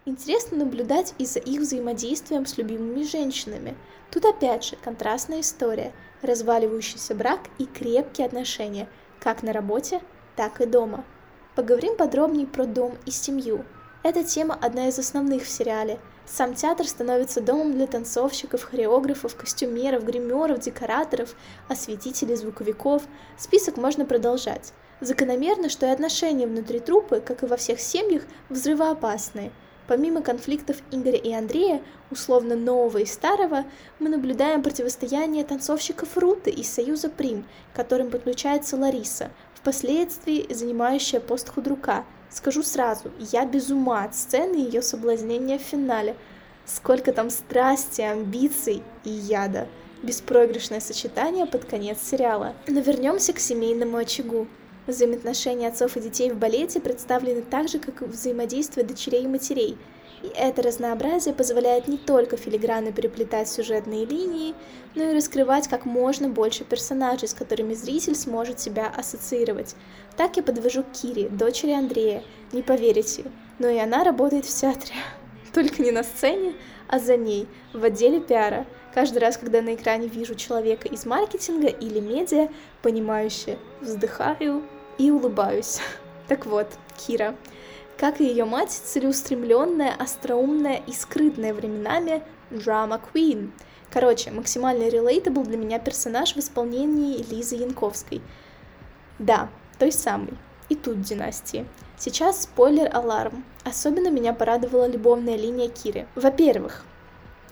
Интересно 0.04 0.58
наблюдать 0.58 1.14
и 1.18 1.26
за 1.26 1.40
их 1.40 1.60
взаимодействием 1.60 2.46
с 2.46 2.58
любимыми 2.58 3.02
женщинами. 3.04 3.76
Тут 4.10 4.24
опять 4.24 4.64
же 4.64 4.76
контрастная 4.76 5.40
история, 5.40 5.92
разваливающийся 6.22 7.14
брак 7.14 7.40
и 7.58 7.66
крепкие 7.66 8.26
отношения, 8.26 8.88
как 9.20 9.42
на 9.42 9.52
работе, 9.52 10.00
так 10.34 10.60
и 10.60 10.66
дома– 10.66 11.04
Поговорим 11.56 11.96
подробнее 11.96 12.46
про 12.46 12.66
дом 12.66 12.98
и 13.06 13.10
семью. 13.10 13.64
Эта 14.02 14.22
тема 14.22 14.58
одна 14.60 14.88
из 14.88 14.98
основных 14.98 15.44
в 15.44 15.48
сериале. 15.48 15.98
Сам 16.26 16.54
театр 16.54 16.86
становится 16.86 17.40
домом 17.40 17.72
для 17.72 17.86
танцовщиков, 17.86 18.62
хореографов, 18.62 19.34
костюмеров, 19.34 20.04
гримеров, 20.04 20.60
декораторов, 20.60 21.34
осветителей, 21.66 22.36
звуковиков. 22.36 23.04
Список 23.38 23.78
можно 23.78 24.04
продолжать. 24.04 24.74
Закономерно, 25.00 25.70
что 25.70 25.86
и 25.86 25.88
отношения 25.88 26.46
внутри 26.46 26.78
трупы, 26.78 27.22
как 27.22 27.42
и 27.42 27.46
во 27.46 27.56
всех 27.56 27.80
семьях, 27.80 28.24
взрывоопасные. 28.50 29.50
Помимо 29.88 30.20
конфликтов 30.20 30.76
Игоря 30.90 31.16
и 31.16 31.32
Андрея, 31.32 31.80
условно 32.10 32.56
нового 32.56 32.98
и 32.98 33.06
старого, 33.06 33.64
мы 33.98 34.08
наблюдаем 34.08 34.62
противостояние 34.62 35.44
танцовщиков 35.44 36.18
Руты 36.18 36.50
из 36.50 36.68
Союза 36.68 37.08
Прим, 37.08 37.46
к 37.72 37.76
которым 37.76 38.10
подключается 38.10 38.76
Лариса, 38.76 39.30
впоследствии 39.66 40.46
занимающая 40.48 41.18
пост 41.18 41.48
худрука. 41.48 42.04
Скажу 42.30 42.62
сразу, 42.62 43.10
я 43.18 43.44
без 43.44 43.68
ума 43.68 44.04
от 44.04 44.14
сцены 44.14 44.54
ее 44.54 44.80
соблазнения 44.80 45.58
в 45.58 45.62
финале. 45.62 46.14
Сколько 46.64 47.12
там 47.12 47.30
страсти, 47.30 48.00
амбиций 48.00 48.84
и 49.02 49.10
яда. 49.10 49.66
Беспроигрышное 50.04 50.78
сочетание 50.78 51.46
под 51.46 51.64
конец 51.64 51.98
сериала. 52.00 52.54
Но 52.68 52.78
вернемся 52.78 53.32
к 53.32 53.40
семейному 53.40 53.96
очагу. 53.96 54.46
Взаимоотношения 54.86 55.66
отцов 55.66 55.96
и 55.96 56.00
детей 56.00 56.30
в 56.30 56.36
балете 56.36 56.78
представлены 56.78 57.42
так 57.42 57.68
же, 57.68 57.80
как 57.80 58.02
и 58.02 58.04
взаимодействие 58.04 58.86
дочерей 58.86 59.24
и 59.24 59.28
матерей– 59.28 59.76
и 60.22 60.28
это 60.34 60.62
разнообразие 60.62 61.34
позволяет 61.34 61.88
не 61.88 61.98
только 61.98 62.36
филигранно 62.36 62.92
переплетать 62.92 63.48
сюжетные 63.48 64.06
линии, 64.06 64.54
но 64.94 65.04
и 65.04 65.14
раскрывать 65.14 65.68
как 65.68 65.84
можно 65.84 66.28
больше 66.28 66.64
персонажей, 66.64 67.28
с 67.28 67.34
которыми 67.34 67.74
зритель 67.74 68.14
сможет 68.14 68.58
себя 68.58 68.92
ассоциировать. 68.96 69.76
Так 70.16 70.36
я 70.36 70.42
подвожу 70.42 70.82
к 70.82 70.92
Кире, 70.92 71.28
дочери 71.28 71.72
Андрея, 71.72 72.22
не 72.52 72.62
поверите, 72.62 73.24
но 73.58 73.68
и 73.68 73.78
она 73.78 74.04
работает 74.04 74.46
в 74.46 74.60
театре. 74.60 74.94
Только 75.52 75.82
не 75.82 75.90
на 75.90 76.02
сцене, 76.02 76.54
а 76.88 76.98
за 76.98 77.16
ней, 77.16 77.46
в 77.72 77.84
отделе 77.84 78.20
пиара. 78.20 78.66
Каждый 78.94 79.18
раз, 79.18 79.36
когда 79.36 79.60
на 79.60 79.74
экране 79.74 80.08
вижу 80.08 80.34
человека 80.34 80.88
из 80.88 81.04
маркетинга 81.04 81.68
или 81.68 82.00
медиа, 82.00 82.48
понимающе 82.82 83.58
вздыхаю 83.80 84.62
и 84.98 85.10
улыбаюсь. 85.10 85.80
Так 86.28 86.44
вот, 86.44 86.66
Кира, 86.96 87.36
как 87.98 88.20
и 88.20 88.24
ее 88.24 88.44
мать, 88.44 88.70
целеустремленная, 88.70 89.94
остроумная 89.94 90.82
и 90.86 90.92
скрытная 90.92 91.54
временами 91.54 92.22
драма 92.50 93.00
Queen. 93.12 93.50
Короче, 93.90 94.30
максимально 94.30 94.84
relatable 94.84 95.44
для 95.44 95.56
меня 95.56 95.78
персонаж 95.78 96.34
в 96.34 96.38
исполнении 96.38 97.24
Лизы 97.30 97.56
Янковской. 97.56 98.20
Да, 99.18 99.48
той 99.78 99.92
самой. 99.92 100.34
И 100.68 100.74
тут 100.74 101.00
династии. 101.00 101.66
Сейчас 101.96 102.42
спойлер-аларм. 102.42 103.44
Особенно 103.64 104.10
меня 104.10 104.34
порадовала 104.34 104.86
любовная 104.86 105.36
линия 105.36 105.68
Киры. 105.68 106.06
Во-первых, 106.14 106.84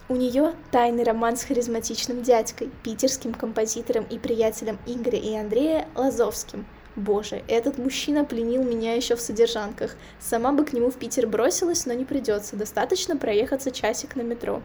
у 0.08 0.16
нее 0.16 0.52
тайный 0.70 1.04
роман 1.04 1.36
с 1.36 1.44
харизматичным 1.44 2.22
дядькой, 2.22 2.70
питерским 2.82 3.32
композитором 3.32 4.04
и 4.04 4.18
приятелем 4.18 4.78
Игоря 4.84 5.18
и 5.18 5.34
Андрея 5.34 5.88
Лазовским– 5.94 6.66
Боже, 6.96 7.42
этот 7.48 7.76
мужчина 7.76 8.24
пленил 8.24 8.62
меня 8.62 8.94
еще 8.94 9.16
в 9.16 9.20
содержанках. 9.20 9.96
Сама 10.20 10.52
бы 10.52 10.64
к 10.64 10.72
нему 10.72 10.90
в 10.90 10.94
Питер 10.94 11.26
бросилась, 11.26 11.86
но 11.86 11.92
не 11.92 12.04
придется, 12.04 12.54
достаточно 12.54 13.16
проехаться 13.16 13.72
часик 13.72 14.14
на 14.14 14.22
метро. 14.22 14.62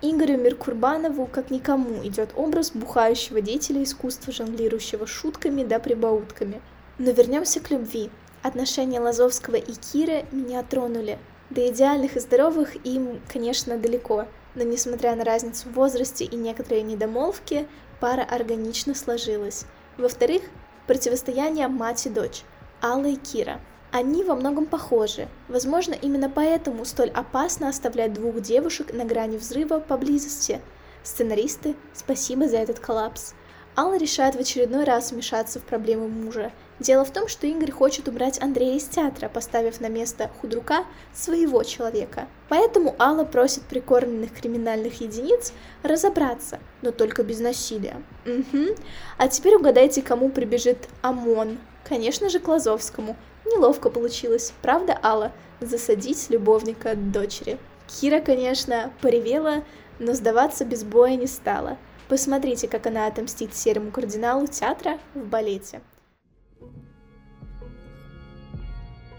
Игорю 0.00 0.38
Миркурбанову, 0.38 1.26
как 1.26 1.50
никому, 1.50 2.02
идет 2.06 2.30
образ 2.34 2.70
бухающего 2.70 3.42
деятеля 3.42 3.82
искусства, 3.82 4.32
жонглирующего 4.32 5.06
шутками 5.06 5.64
да 5.64 5.78
прибаутками. 5.78 6.62
Но 6.98 7.10
вернемся 7.10 7.60
к 7.60 7.70
любви. 7.70 8.10
Отношения 8.42 9.00
Лазовского 9.00 9.56
и 9.56 9.72
Киры 9.72 10.24
меня 10.32 10.62
тронули. 10.62 11.18
До 11.50 11.66
идеальных 11.68 12.16
и 12.16 12.20
здоровых 12.20 12.74
им, 12.86 13.20
конечно, 13.28 13.76
далеко, 13.76 14.26
но 14.54 14.64
несмотря 14.64 15.14
на 15.14 15.24
разницу 15.24 15.68
в 15.68 15.74
возрасте 15.74 16.24
и 16.24 16.36
некоторые 16.36 16.82
недомолвки, 16.82 17.68
пара 18.00 18.22
органично 18.22 18.94
сложилась. 18.94 19.64
Во-вторых, 19.96 20.42
Противостояние 20.86 21.66
мать 21.66 22.06
и 22.06 22.10
дочь. 22.10 22.42
Алла 22.80 23.06
и 23.06 23.16
Кира. 23.16 23.60
Они 23.90 24.22
во 24.22 24.36
многом 24.36 24.66
похожи. 24.66 25.26
Возможно, 25.48 25.94
именно 25.94 26.30
поэтому 26.30 26.84
столь 26.84 27.10
опасно 27.10 27.68
оставлять 27.68 28.12
двух 28.12 28.40
девушек 28.40 28.92
на 28.92 29.04
грани 29.04 29.36
взрыва 29.36 29.80
поблизости. 29.80 30.60
Сценаристы, 31.02 31.74
спасибо 31.92 32.46
за 32.48 32.58
этот 32.58 32.78
коллапс. 32.78 33.34
Алла 33.76 33.96
решает 33.98 34.36
в 34.36 34.38
очередной 34.38 34.84
раз 34.84 35.10
вмешаться 35.10 35.58
в 35.58 35.64
проблемы 35.64 36.08
мужа. 36.08 36.52
Дело 36.78 37.04
в 37.06 37.12
том, 37.12 37.26
что 37.26 37.46
Игорь 37.46 37.70
хочет 37.70 38.06
убрать 38.06 38.40
Андрея 38.42 38.76
из 38.76 38.84
театра, 38.84 39.28
поставив 39.28 39.80
на 39.80 39.88
место 39.88 40.30
худрука 40.40 40.84
своего 41.14 41.62
человека. 41.62 42.28
Поэтому 42.50 42.94
Алла 42.98 43.24
просит 43.24 43.62
прикормленных 43.62 44.32
криминальных 44.32 45.00
единиц 45.00 45.54
разобраться, 45.82 46.58
но 46.82 46.90
только 46.90 47.22
без 47.22 47.40
насилия. 47.40 48.02
Угу. 48.26 48.76
А 49.16 49.28
теперь 49.28 49.56
угадайте, 49.56 50.02
кому 50.02 50.28
прибежит 50.28 50.88
ОМОН. 51.00 51.58
Конечно 51.88 52.28
же, 52.28 52.40
Клазовскому. 52.40 53.16
Неловко 53.46 53.88
получилось, 53.88 54.52
правда, 54.60 54.98
Алла? 55.02 55.32
Засадить 55.60 56.28
любовника 56.28 56.94
дочери. 56.94 57.58
Кира, 57.86 58.20
конечно, 58.20 58.92
поревела, 59.00 59.64
но 59.98 60.12
сдаваться 60.12 60.66
без 60.66 60.84
боя 60.84 61.16
не 61.16 61.26
стала. 61.26 61.78
Посмотрите, 62.08 62.68
как 62.68 62.86
она 62.86 63.06
отомстит 63.06 63.54
серому 63.54 63.90
кардиналу 63.90 64.46
театра 64.46 64.98
в 65.14 65.24
балете. 65.24 65.80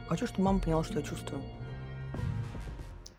Хочу, 0.07 0.25
чтобы 0.25 0.43
мама 0.43 0.59
поняла, 0.59 0.83
что 0.83 0.99
я 0.99 1.01
чувствую. 1.01 1.41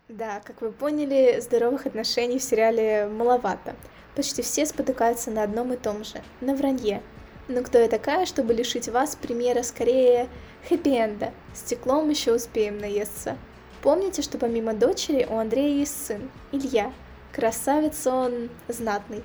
Да, 0.07 0.41
как 0.43 0.61
вы 0.61 0.71
поняли, 0.71 1.39
здоровых 1.39 1.85
отношений 1.85 2.39
в 2.39 2.43
сериале 2.43 3.07
маловато. 3.07 3.75
Почти 4.15 4.41
все 4.41 4.65
спотыкаются 4.65 5.29
на 5.31 5.43
одном 5.43 5.71
и 5.71 5.77
том 5.77 6.03
же– 6.03 6.21
на 6.41 6.55
вранье. 6.55 7.01
Но 7.47 7.63
кто 7.63 7.77
я 7.77 7.87
такая, 7.87 8.25
чтобы 8.25 8.53
лишить 8.53 8.89
вас 8.89 9.15
примера 9.15 9.63
скорее 9.63 10.27
хэппи-энда? 10.69 11.31
Стеклом 11.53 12.09
еще 12.09 12.33
успеем 12.33 12.77
наесться. 12.79 13.37
Помните, 13.81 14.21
что 14.21 14.37
помимо 14.37 14.73
дочери 14.73 15.25
у 15.29 15.37
Андрея 15.37 15.77
есть 15.77 16.05
сын, 16.05 16.29
Илья. 16.51 16.91
Красавец 17.31 18.05
он 18.05 18.49
знатный. 18.67 19.23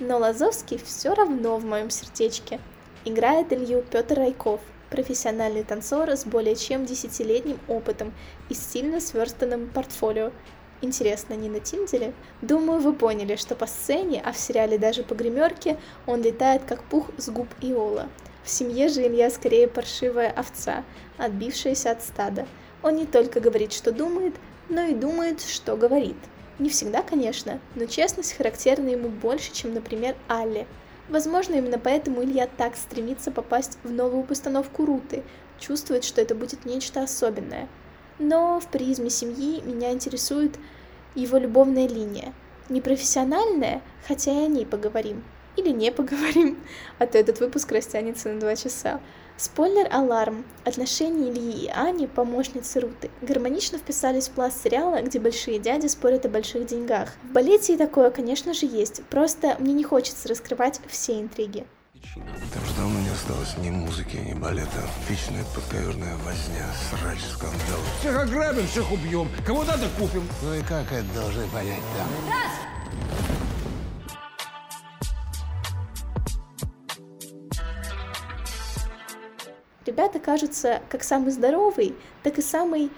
Но 0.00 0.18
Лазовский 0.18 0.78
все 0.78 1.14
равно 1.14 1.58
в 1.58 1.64
моем 1.64 1.90
сердечке. 1.90 2.58
Играет 3.04 3.52
Илью 3.52 3.84
Петр 3.90 4.16
Райков, 4.16 4.60
профессиональный 4.92 5.64
танцор 5.64 6.10
с 6.10 6.26
более 6.26 6.54
чем 6.54 6.84
десятилетним 6.84 7.58
опытом 7.66 8.12
и 8.50 8.54
сильно 8.54 9.00
сверстанным 9.00 9.70
портфолио. 9.70 10.32
Интересно, 10.82 11.32
не 11.32 11.48
на 11.48 11.60
Тиндере? 11.60 12.12
Думаю, 12.42 12.80
вы 12.80 12.92
поняли, 12.92 13.36
что 13.36 13.54
по 13.54 13.66
сцене, 13.66 14.20
а 14.22 14.32
в 14.32 14.36
сериале 14.36 14.76
даже 14.76 15.02
по 15.02 15.14
гримерке, 15.14 15.78
он 16.06 16.20
летает 16.20 16.62
как 16.64 16.84
пух 16.84 17.10
с 17.16 17.30
губ 17.30 17.48
Иола. 17.62 18.08
В 18.44 18.50
семье 18.50 18.88
же 18.88 19.06
Илья 19.06 19.30
скорее 19.30 19.66
паршивая 19.66 20.30
овца, 20.30 20.84
отбившаяся 21.16 21.92
от 21.92 22.02
стада. 22.02 22.46
Он 22.82 22.96
не 22.96 23.06
только 23.06 23.40
говорит, 23.40 23.72
что 23.72 23.92
думает, 23.92 24.34
но 24.68 24.82
и 24.82 24.94
думает, 24.94 25.40
что 25.40 25.76
говорит. 25.76 26.16
Не 26.58 26.68
всегда, 26.68 27.02
конечно, 27.02 27.60
но 27.76 27.86
честность 27.86 28.36
характерна 28.36 28.90
ему 28.90 29.08
больше, 29.08 29.52
чем, 29.52 29.72
например, 29.72 30.16
Алле. 30.28 30.66
Возможно, 31.08 31.54
именно 31.54 31.78
поэтому 31.78 32.22
Илья 32.22 32.48
так 32.56 32.76
стремится 32.76 33.30
попасть 33.30 33.78
в 33.82 33.90
новую 33.90 34.22
постановку 34.24 34.84
Руты, 34.86 35.22
чувствует, 35.58 36.04
что 36.04 36.20
это 36.20 36.34
будет 36.34 36.64
нечто 36.64 37.02
особенное– 37.02 37.68
но 38.18 38.60
в 38.60 38.68
призме 38.68 39.10
семьи 39.10 39.60
меня 39.62 39.90
интересует 39.90 40.56
его 41.14 41.38
любовная 41.38 41.88
линия. 41.88 42.32
Не 42.68 42.80
профессиональная, 42.80 43.82
хотя 44.06 44.32
и 44.32 44.44
о 44.44 44.46
ней 44.46 44.64
поговорим. 44.64 45.24
Или 45.56 45.70
не 45.70 45.92
поговорим, 45.92 46.58
а 46.98 47.06
то 47.06 47.18
этот 47.18 47.40
выпуск 47.40 47.70
растянется 47.72 48.30
на 48.30 48.40
два 48.40 48.56
часа. 48.56 49.00
Спойлер-аларм. 49.36 50.44
Отношения 50.64 51.30
Ильи 51.30 51.64
и 51.64 51.68
Ани, 51.68 52.06
помощницы 52.06 52.80
Руты, 52.80 53.10
гармонично 53.22 53.78
вписались 53.78 54.28
в 54.28 54.32
пласт 54.32 54.62
сериала, 54.62 55.02
где 55.02 55.18
большие 55.18 55.58
дяди 55.58 55.86
спорят 55.88 56.26
о 56.26 56.28
больших 56.28 56.66
деньгах. 56.66 57.08
В 57.24 57.32
балете 57.32 57.74
и 57.74 57.76
такое, 57.76 58.10
конечно 58.10 58.54
же, 58.54 58.66
есть, 58.66 59.02
просто 59.04 59.56
мне 59.58 59.72
не 59.72 59.84
хочется 59.84 60.28
раскрывать 60.28 60.80
все 60.86 61.20
интриги. 61.20 61.66
Там 62.14 62.64
же 62.66 62.74
давно 62.76 63.00
не 63.00 63.08
осталось 63.08 63.56
ни 63.58 63.70
музыки, 63.70 64.16
ни 64.16 64.34
балета. 64.34 64.82
Вечная 65.08 65.44
подковерная 65.54 66.16
возня, 66.18 66.66
срач, 66.90 67.20
скандал. 67.32 67.80
Всех 68.00 68.18
ограбим, 68.18 68.66
всех 68.66 68.92
убьем. 68.92 69.28
Кого 69.46 69.64
надо, 69.64 69.88
купим. 69.98 70.28
Ну 70.42 70.54
и 70.54 70.62
как 70.62 70.92
это 70.92 71.06
должны 71.14 71.46
понять 71.48 71.82
там? 71.96 72.08
Ребята 79.86 80.20
кажутся 80.20 80.80
как 80.88 81.02
самый 81.02 81.32
здоровый, 81.32 81.94
так 82.22 82.38
и 82.38 82.42
самой 82.42 82.90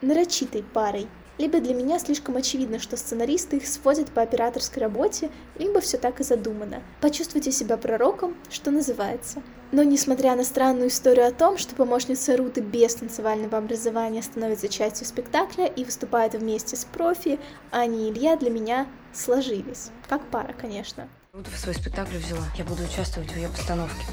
нарочитой 0.00 0.62
парой. 0.62 1.08
Либо 1.38 1.60
для 1.60 1.74
меня 1.74 1.98
слишком 1.98 2.36
очевидно, 2.36 2.78
что 2.78 2.96
сценаристы 2.96 3.58
их 3.58 3.66
сводят 3.66 4.10
по 4.10 4.22
операторской 4.22 4.82
работе, 4.82 5.30
либо 5.58 5.80
все 5.80 5.98
так 5.98 6.20
и 6.20 6.24
задумано. 6.24 6.82
Почувствуйте 7.02 7.52
себя 7.52 7.76
пророком, 7.76 8.34
что 8.48 8.70
называется. 8.70 9.42
Но 9.70 9.82
несмотря 9.82 10.34
на 10.34 10.44
странную 10.44 10.88
историю 10.88 11.26
о 11.26 11.32
том, 11.32 11.58
что 11.58 11.74
помощница 11.74 12.36
Руты 12.38 12.62
без 12.62 12.94
танцевального 12.94 13.58
образования 13.58 14.22
становится 14.22 14.68
частью 14.68 15.06
спектакля 15.06 15.66
и 15.66 15.84
выступает 15.84 16.34
вместе 16.34 16.76
с 16.76 16.86
профи, 16.86 17.38
Аня 17.70 18.06
и 18.06 18.10
Илья 18.10 18.36
для 18.36 18.48
меня 18.48 18.86
сложились. 19.12 19.90
Как 20.08 20.22
пара, 20.30 20.54
конечно. 20.58 21.06
Рута 21.34 21.50
в 21.50 21.58
свой 21.58 21.74
спектакль 21.74 22.16
взяла. 22.16 22.44
Я 22.56 22.64
буду 22.64 22.82
участвовать 22.84 23.30
в 23.30 23.36
ее 23.36 23.48
постановке. 23.48 24.06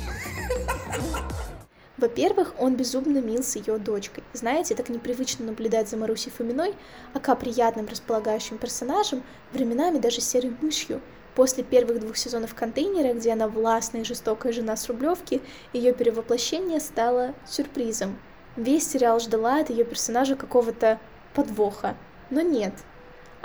Во-первых, 1.97 2.55
он 2.57 2.75
безумно 2.75 3.19
мил 3.19 3.43
с 3.43 3.55
ее 3.55 3.77
дочкой. 3.77 4.23
Знаете, 4.33 4.73
так 4.73 4.89
непривычно 4.89 5.45
наблюдать 5.45 5.89
за 5.89 5.97
Марусей 5.97 6.31
Фоминой, 6.31 6.73
ака 7.13 7.35
приятным 7.35 7.87
располагающим 7.87 8.57
персонажем, 8.57 9.23
временами 9.51 9.99
даже 9.99 10.19
серой 10.19 10.55
мышью. 10.61 11.01
После 11.35 11.63
первых 11.63 11.99
двух 11.99 12.17
сезонов 12.17 12.55
контейнера, 12.55 13.13
где 13.13 13.33
она 13.33 13.47
властная 13.47 14.01
и 14.01 14.05
жестокая 14.05 14.53
жена 14.53 14.75
с 14.75 14.87
Рублевки, 14.87 15.41
ее 15.71 15.93
перевоплощение 15.93 16.79
стало 16.79 17.35
сюрпризом. 17.47 18.17
Весь 18.55 18.89
сериал 18.89 19.19
ждала 19.19 19.59
от 19.59 19.69
ее 19.69 19.83
персонажа 19.83 20.35
какого-то 20.35 20.99
подвоха. 21.33 21.95
Но 22.29 22.41
нет, 22.41 22.73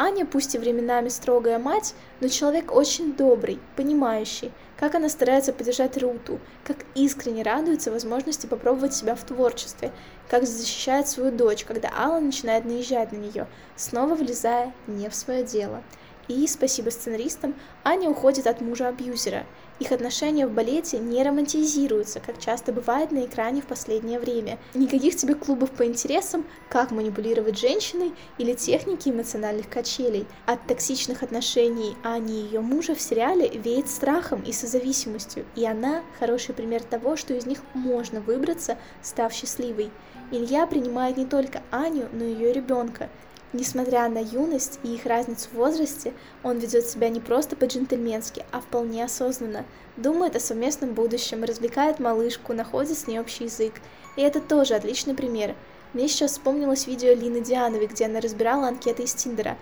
Аня, 0.00 0.24
пусть 0.24 0.54
и 0.54 0.58
временами 0.58 1.08
строгая 1.08 1.58
мать, 1.58 1.94
но 2.20 2.28
человек 2.28 2.72
очень 2.72 3.14
добрый, 3.14 3.58
понимающий, 3.74 4.52
как 4.78 4.94
она 4.94 5.08
старается 5.08 5.52
поддержать 5.52 5.98
Руту, 5.98 6.38
как 6.62 6.76
искренне 6.94 7.42
радуется 7.42 7.90
возможности 7.90 8.46
попробовать 8.46 8.94
себя 8.94 9.16
в 9.16 9.24
творчестве, 9.24 9.90
как 10.28 10.46
защищает 10.46 11.08
свою 11.08 11.32
дочь, 11.32 11.64
когда 11.64 11.90
Алла 11.96 12.20
начинает 12.20 12.64
наезжать 12.64 13.10
на 13.10 13.16
нее, 13.16 13.48
снова 13.74 14.14
влезая 14.14 14.72
не 14.86 15.08
в 15.08 15.16
свое 15.16 15.42
дело. 15.42 15.82
И, 16.28 16.46
спасибо 16.46 16.90
сценаристам, 16.90 17.56
Аня 17.82 18.08
уходит 18.08 18.46
от 18.46 18.60
мужа-абьюзера. 18.60 19.46
Их 19.78 19.92
отношения 19.92 20.46
в 20.46 20.52
балете 20.52 20.98
не 20.98 21.22
романтизируются, 21.22 22.18
как 22.20 22.40
часто 22.40 22.72
бывает 22.72 23.12
на 23.12 23.24
экране 23.24 23.62
в 23.62 23.66
последнее 23.66 24.18
время. 24.18 24.58
Никаких 24.74 25.14
тебе 25.16 25.34
клубов 25.34 25.70
по 25.70 25.84
интересам, 25.86 26.44
как 26.68 26.90
манипулировать 26.90 27.58
женщиной 27.58 28.12
или 28.38 28.54
техники 28.54 29.08
эмоциональных 29.08 29.68
качелей. 29.68 30.26
От 30.46 30.66
токсичных 30.66 31.22
отношений 31.22 31.96
Ани 32.02 32.40
и 32.40 32.44
ее 32.44 32.60
мужа 32.60 32.94
в 32.94 33.00
сериале 33.00 33.48
веет 33.48 33.88
страхом 33.88 34.42
и 34.42 34.52
созависимостью, 34.52 35.44
и 35.54 35.64
она 35.64 36.02
хороший 36.18 36.54
пример 36.54 36.82
того, 36.82 37.16
что 37.16 37.34
из 37.34 37.46
них 37.46 37.60
можно 37.74 38.20
выбраться, 38.20 38.78
став 39.02 39.32
счастливой. 39.32 39.90
Илья 40.30 40.66
принимает 40.66 41.16
не 41.16 41.24
только 41.24 41.62
Аню, 41.70 42.08
но 42.12 42.24
и 42.24 42.32
ее 42.32 42.52
ребенка, 42.52 43.08
Несмотря 43.54 44.06
на 44.10 44.18
юность 44.18 44.78
и 44.82 44.94
их 44.94 45.06
разницу 45.06 45.48
в 45.48 45.54
возрасте, 45.54 46.12
он 46.42 46.58
ведет 46.58 46.86
себя 46.86 47.08
не 47.08 47.18
просто 47.18 47.56
по-джентльменски, 47.56 48.44
а 48.52 48.60
вполне 48.60 49.02
осознанно, 49.04 49.64
думает 49.96 50.36
о 50.36 50.40
совместном 50.40 50.92
будущем, 50.92 51.44
развлекает 51.44 51.98
малышку, 51.98 52.52
находит 52.52 52.98
с 52.98 53.06
ней 53.06 53.18
общий 53.18 53.44
язык. 53.44 53.72
И 54.16 54.20
это 54.20 54.42
тоже 54.42 54.74
отличный 54.74 55.14
пример. 55.14 55.54
Мне 55.94 56.08
сейчас 56.08 56.32
вспомнилось 56.32 56.86
видео 56.86 57.14
Лины 57.14 57.40
Диановой, 57.40 57.86
где 57.86 58.04
она 58.04 58.20
разбирала 58.20 58.68
анкеты 58.68 59.04
из 59.04 59.14
Тиндера, 59.14 59.56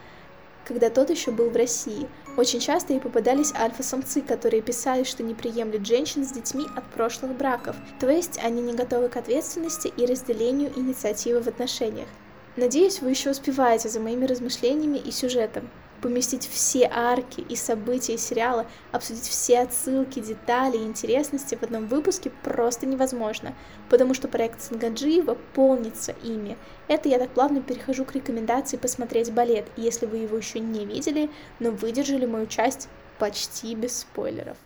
когда 0.64 0.90
тот 0.90 1.11
еще 1.11 1.31
был 1.31 1.51
в 1.51 1.57
России. 1.57 2.09
Очень 2.37 2.59
часто 2.59 2.92
ей 2.92 2.99
попадались 2.99 3.55
альфа-самцы, 3.55 4.20
которые 4.20 4.62
писали, 4.62 5.05
что 5.05 5.22
не 5.22 5.35
приемлют 5.35 5.87
женщин 5.87 6.27
с 6.27 6.33
детьми 6.33 6.66
от 6.75 6.85
прошлых 6.90 7.37
браков, 7.37 7.77
то 8.01 8.11
есть 8.11 8.40
они 8.42 8.62
не 8.62 8.75
готовы 8.75 9.09
к 9.09 9.16
ответственности 9.16 9.92
и 9.96 10.07
разделению 10.07 10.77
инициативы 10.77 11.40
в 11.40 11.46
отношениях. 11.46 12.09
Надеюсь, 12.56 13.02
вы 13.02 13.10
еще 13.10 13.30
успеваете 13.30 13.90
за 13.90 14.00
моими 14.00 14.24
размышлениями 14.24 14.96
и 14.96 15.10
сюжетом. 15.10 15.68
Поместить 16.00 16.48
все 16.48 16.90
арки 16.90 17.40
и 17.40 17.54
события 17.54 18.16
сериала, 18.16 18.66
обсудить 18.92 19.28
все 19.28 19.60
отсылки, 19.60 20.20
детали 20.20 20.78
и 20.78 20.84
интересности 20.84 21.54
в 21.54 21.62
одном 21.62 21.86
выпуске 21.86 22.30
просто 22.42 22.86
невозможно, 22.86 23.54
потому 23.90 24.14
что 24.14 24.28
проект 24.28 24.62
Сангаджиева 24.62 25.36
полнится 25.52 26.14
ими. 26.22 26.56
Это 26.88 27.10
я 27.10 27.18
так 27.18 27.30
плавно 27.30 27.60
перехожу 27.60 28.06
к 28.06 28.14
рекомендации 28.14 28.78
посмотреть 28.78 29.32
балет, 29.32 29.66
если 29.76 30.06
вы 30.06 30.18
его 30.18 30.38
еще 30.38 30.58
не 30.58 30.86
видели, 30.86 31.30
но 31.58 31.70
выдержали 31.70 32.24
мою 32.24 32.46
часть 32.46 32.88
почти 33.18 33.74
без 33.74 33.98
спойлеров. 33.98 34.56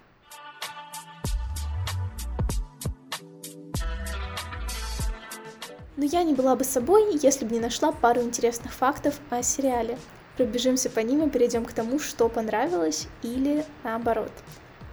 Но 6.00 6.06
я 6.06 6.22
не 6.22 6.32
была 6.32 6.56
бы 6.56 6.64
собой, 6.64 7.18
если 7.20 7.44
бы 7.44 7.52
не 7.52 7.60
нашла 7.60 7.92
пару 7.92 8.22
интересных 8.22 8.72
фактов 8.72 9.20
о 9.28 9.42
сериале. 9.42 9.98
Пробежимся 10.38 10.88
по 10.88 11.00
ним 11.00 11.26
и 11.26 11.28
перейдем 11.28 11.66
к 11.66 11.74
тому, 11.74 11.98
что 11.98 12.30
понравилось 12.30 13.06
или 13.22 13.66
наоборот. 13.84 14.32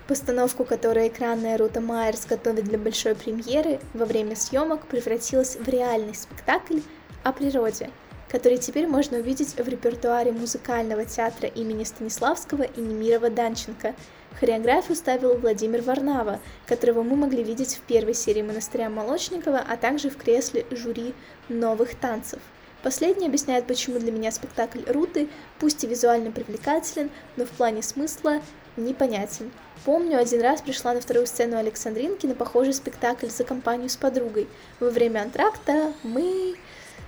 Постановку, 0.09 0.65
которую 0.65 1.07
экранная 1.07 1.57
Рута 1.57 1.79
Майерс 1.79 2.25
готовит 2.25 2.65
для 2.65 2.77
большой 2.77 3.15
премьеры, 3.15 3.79
во 3.93 4.03
время 4.03 4.35
съемок 4.35 4.85
превратилась 4.87 5.55
в 5.55 5.65
реальный 5.69 6.13
спектакль 6.13 6.79
о 7.23 7.31
природе, 7.31 7.89
который 8.27 8.57
теперь 8.57 8.85
можно 8.85 9.19
увидеть 9.19 9.57
в 9.57 9.65
репертуаре 9.65 10.33
музыкального 10.33 11.05
театра 11.05 11.47
имени 11.47 11.85
Станиславского 11.85 12.63
и 12.63 12.81
Немирова 12.81 13.29
Данченко– 13.29 13.95
Хореографию 14.39 14.95
ставил 14.95 15.35
Владимир 15.37 15.81
Варнава, 15.81 16.39
которого 16.67 17.01
мы 17.01 17.15
могли 17.15 17.43
видеть 17.43 17.75
в 17.75 17.81
первой 17.81 18.13
серии 18.13 18.43
«Монастыря 18.43 18.87
Молочникова», 18.89 19.63
а 19.67 19.77
также 19.77 20.11
в 20.11 20.17
кресле 20.17 20.65
жюри 20.69 21.15
новых 21.49 21.95
танцев. 21.95 22.39
Последний 22.83 23.25
объясняет, 23.25 23.65
почему 23.65 23.97
для 23.97 24.11
меня 24.11 24.31
спектакль 24.31 24.81
Руты, 24.85 25.27
пусть 25.59 25.83
и 25.83 25.87
визуально 25.87 26.31
привлекателен, 26.31 27.09
но 27.35 27.45
в 27.45 27.49
плане 27.49 27.81
смысла 27.81 28.41
непонятен. 28.77 29.51
Помню, 29.83 30.19
один 30.19 30.41
раз 30.41 30.61
пришла 30.61 30.93
на 30.93 31.01
вторую 31.01 31.25
сцену 31.25 31.57
Александринки 31.57 32.27
на 32.27 32.35
похожий 32.35 32.73
спектакль 32.73 33.29
за 33.29 33.43
компанию 33.43 33.89
с 33.89 33.97
подругой. 33.97 34.47
Во 34.79 34.91
время 34.91 35.21
антракта 35.23 35.93
мы 36.03 36.55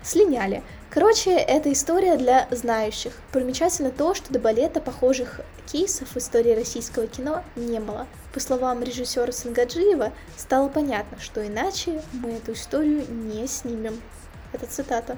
слиняли. 0.04 0.64
Короче, 0.92 1.36
это 1.36 1.72
история 1.72 2.18
для 2.18 2.48
знающих. 2.50 3.14
Примечательно 3.32 3.92
то, 3.92 4.16
что 4.16 4.34
до 4.34 4.40
балета 4.40 4.82
похожих 4.82 5.42
кейсов 5.68 6.10
в 6.10 6.18
истории 6.18 6.56
российского 6.56 7.06
кино 7.06 7.44
не 7.56 7.80
было. 7.80 8.08
По 8.34 8.40
словам 8.40 8.82
режиссера 8.82 9.32
Сангаджиева, 9.32 10.12
стало 10.36 10.68
понятно, 10.68 11.20
что 11.20 11.46
иначе 11.46 12.02
мы 12.12 12.32
эту 12.32 12.54
историю 12.54 13.06
не 13.08 13.46
снимем. 13.46 14.02
Это 14.52 14.66
цитата. 14.66 15.18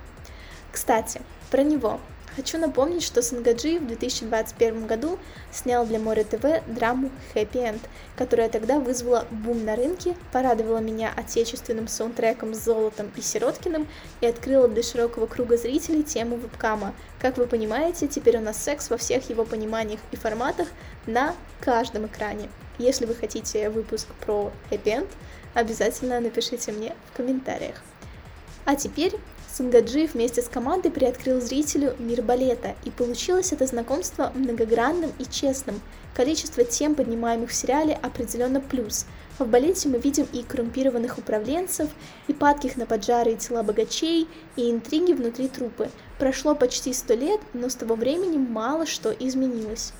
Кстати, 0.73 1.21
про 1.49 1.63
него. 1.63 2.01
Хочу 2.35 2.57
напомнить, 2.57 3.03
что 3.03 3.21
Сангаджи 3.21 3.77
в 3.77 3.87
2021 3.87 4.87
году 4.87 5.19
снял 5.51 5.85
для 5.85 5.99
Море 5.99 6.23
ТВ 6.23 6.63
драму 6.65 7.11
«Happy 7.35 7.55
End», 7.55 7.81
которая 8.15 8.47
тогда 8.47 8.79
вызвала 8.79 9.27
бум 9.31 9.65
на 9.65 9.75
рынке, 9.75 10.15
порадовала 10.31 10.77
меня 10.77 11.11
отечественным 11.13 11.89
саундтреком 11.89 12.53
с 12.53 12.59
Золотом 12.59 13.11
и 13.17 13.21
Сироткиным 13.21 13.85
и 14.21 14.27
открыла 14.27 14.69
для 14.69 14.81
широкого 14.81 15.25
круга 15.25 15.57
зрителей 15.57 16.03
тему 16.03 16.37
вебкама. 16.37 16.93
Как 17.19 17.37
вы 17.37 17.47
понимаете, 17.47 18.07
теперь 18.07 18.37
у 18.37 18.41
нас 18.41 18.55
секс 18.63 18.89
во 18.89 18.95
всех 18.95 19.29
его 19.29 19.43
пониманиях 19.43 19.99
и 20.11 20.15
форматах 20.15 20.69
на 21.07 21.35
каждом 21.59 22.05
экране. 22.05 22.49
Если 22.77 23.05
вы 23.05 23.13
хотите 23.13 23.69
выпуск 23.69 24.07
про 24.25 24.53
Happy 24.69 24.85
End, 24.85 25.09
обязательно 25.53 26.21
напишите 26.21 26.71
мне 26.71 26.95
в 27.11 27.17
комментариях. 27.17 27.75
А 28.63 28.77
теперь 28.77 29.15
Сангаджи 29.53 30.07
вместе 30.07 30.41
с 30.41 30.47
командой 30.47 30.91
приоткрыл 30.91 31.41
зрителю 31.41 31.93
мир 31.99 32.21
балета, 32.21 32.73
и 32.85 32.89
получилось 32.89 33.51
это 33.51 33.65
знакомство 33.65 34.31
многогранным 34.33 35.11
и 35.19 35.25
честным. 35.25 35.81
Количество 36.15 36.63
тем, 36.63 36.95
поднимаемых 36.95 37.49
в 37.49 37.53
сериале, 37.53 37.99
определенно 38.01 38.61
плюс. 38.61 39.05
В 39.39 39.45
балете 39.45 39.89
мы 39.89 39.97
видим 39.97 40.25
и 40.31 40.43
коррумпированных 40.43 41.17
управленцев, 41.17 41.89
и 42.27 42.33
падких 42.33 42.77
на 42.77 42.85
поджары 42.85 43.33
и 43.33 43.35
тела 43.35 43.61
богачей, 43.61 44.29
и 44.55 44.71
интриги 44.71 45.11
внутри 45.11 45.49
трупы. 45.49 45.89
Прошло 46.17 46.55
почти 46.55 46.93
сто 46.93 47.13
лет, 47.13 47.41
но 47.51 47.67
с 47.67 47.75
того 47.75 47.95
времени 47.95 48.37
мало 48.37 48.85
что 48.85 49.11
изменилось. 49.11 49.91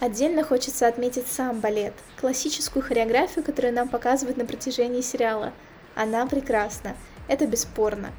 Отдельно 0.00 0.44
хочется 0.44 0.86
отметить 0.86 1.26
сам 1.26 1.60
балет, 1.60 1.92
классическую 2.18 2.82
хореографию, 2.82 3.44
которую 3.44 3.74
нам 3.74 3.88
показывают 3.88 4.38
на 4.38 4.46
протяжении 4.46 5.02
сериала. 5.02 5.52
Она 5.94 6.24
прекрасна, 6.26 6.96
это 7.26 7.46
бесспорно. 7.46 8.12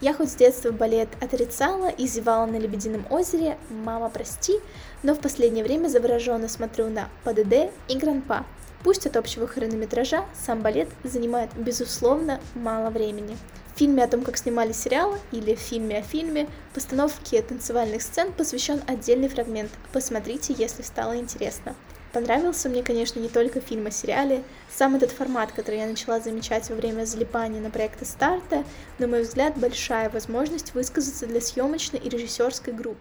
Я 0.00 0.12
хоть 0.12 0.30
с 0.30 0.34
детства 0.34 0.70
балет 0.70 1.08
отрицала 1.20 1.88
и 1.88 2.06
зевала 2.06 2.46
на 2.46 2.56
Лебедином 2.56 3.06
озере, 3.10 3.56
мама 3.70 4.10
прости, 4.10 4.54
но 5.02 5.14
в 5.14 5.20
последнее 5.20 5.64
время 5.64 5.88
завороженно 5.88 6.48
смотрю 6.48 6.88
на 6.88 7.08
ПДД 7.24 7.72
и 7.88 7.96
Гранпа. 7.96 8.44
Пусть 8.82 9.06
от 9.06 9.16
общего 9.16 9.46
хронометража 9.46 10.26
сам 10.34 10.60
балет 10.60 10.88
занимает, 11.04 11.50
безусловно, 11.56 12.40
мало 12.54 12.90
времени. 12.90 13.38
В 13.74 13.78
фильме 13.78 14.04
о 14.04 14.08
том, 14.08 14.22
как 14.22 14.36
снимали 14.36 14.72
сериал, 14.72 15.16
или 15.32 15.54
в 15.54 15.58
фильме 15.58 15.98
о 15.98 16.02
фильме, 16.02 16.48
постановке 16.74 17.40
танцевальных 17.42 18.02
сцен 18.02 18.32
посвящен 18.32 18.82
отдельный 18.86 19.28
фрагмент. 19.28 19.70
Посмотрите, 19.92 20.54
если 20.56 20.82
стало 20.82 21.16
интересно. 21.16 21.74
Понравился 22.14 22.68
мне, 22.68 22.84
конечно, 22.84 23.18
не 23.18 23.28
только 23.28 23.60
фильм 23.60 23.88
о 23.88 23.90
сериале, 23.90 24.44
сам 24.70 24.94
этот 24.94 25.10
формат, 25.10 25.50
который 25.50 25.80
я 25.80 25.86
начала 25.88 26.20
замечать 26.20 26.70
во 26.70 26.76
время 26.76 27.06
залипания 27.06 27.60
на 27.60 27.70
проекты 27.70 28.04
старта, 28.04 28.62
на 29.00 29.08
мой 29.08 29.22
взгляд, 29.22 29.58
большая 29.58 30.08
возможность 30.10 30.74
высказаться 30.74 31.26
для 31.26 31.40
съемочной 31.40 31.98
и 31.98 32.08
режиссерской 32.08 32.72
групп. 32.72 32.98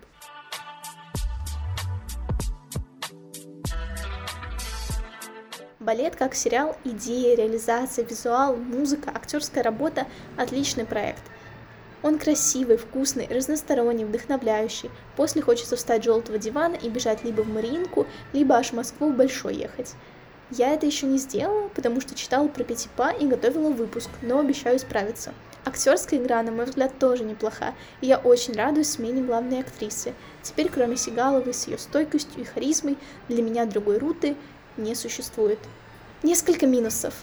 Балет 5.80 6.15
как 6.15 6.34
сериал, 6.34 6.76
идея, 6.84 7.38
реализация, 7.38 8.06
визуал, 8.06 8.56
музыка, 8.56 9.12
актерская 9.13 9.63
работа– 9.63 10.08
отличный 10.38 10.86
проект. 10.86 11.21
Он 12.03 12.19
красивый, 12.19 12.77
вкусный, 12.77 13.27
разносторонний, 13.27 14.05
вдохновляющий. 14.05 14.91
После 15.15 15.41
хочется 15.41 15.77
встать 15.77 16.03
с 16.03 16.05
желтого 16.05 16.37
дивана 16.37 16.75
и 16.75 16.89
бежать 16.89 17.23
либо 17.23 17.41
в 17.41 17.47
Мариинку, 17.47 18.05
либо 18.33 18.55
аж 18.55 18.69
в 18.69 18.73
Москву 18.73 19.09
в 19.09 19.15
Большой 19.15 19.55
ехать. 19.55 19.95
Я 20.51 20.73
это 20.73 20.85
еще 20.85 21.07
не 21.07 21.17
сделала, 21.17 21.69
потому 21.69 22.01
что 22.01 22.13
читала 22.13 22.47
про 22.47 22.63
Пятипа 22.63 23.11
и 23.11 23.25
готовила 23.25 23.69
выпуск, 23.69 24.09
но 24.21 24.39
обещаю 24.39 24.77
справиться. 24.77 25.33
Актерская 25.65 26.19
игра, 26.19 26.43
на 26.43 26.51
мой 26.51 26.65
взгляд, 26.65 26.99
тоже 26.99 27.23
неплоха, 27.23 27.73
и 28.01 28.07
я 28.07 28.17
очень 28.17 28.53
радуюсь 28.53 28.89
смене 28.89 29.23
главной 29.23 29.61
актрисы. 29.61 30.13
Теперь, 30.41 30.69
кроме 30.69 30.97
Сигаловой 30.97 31.53
с 31.53 31.67
ее 31.67 31.77
стойкостью 31.77 32.41
и 32.41 32.45
харизмой, 32.45 32.97
для 33.29 33.41
меня 33.41 33.65
другой 33.65 33.97
Руты 33.97 34.35
не 34.75 34.93
существует. 34.93 35.59
Несколько 36.21 36.67
минусов. 36.67 37.13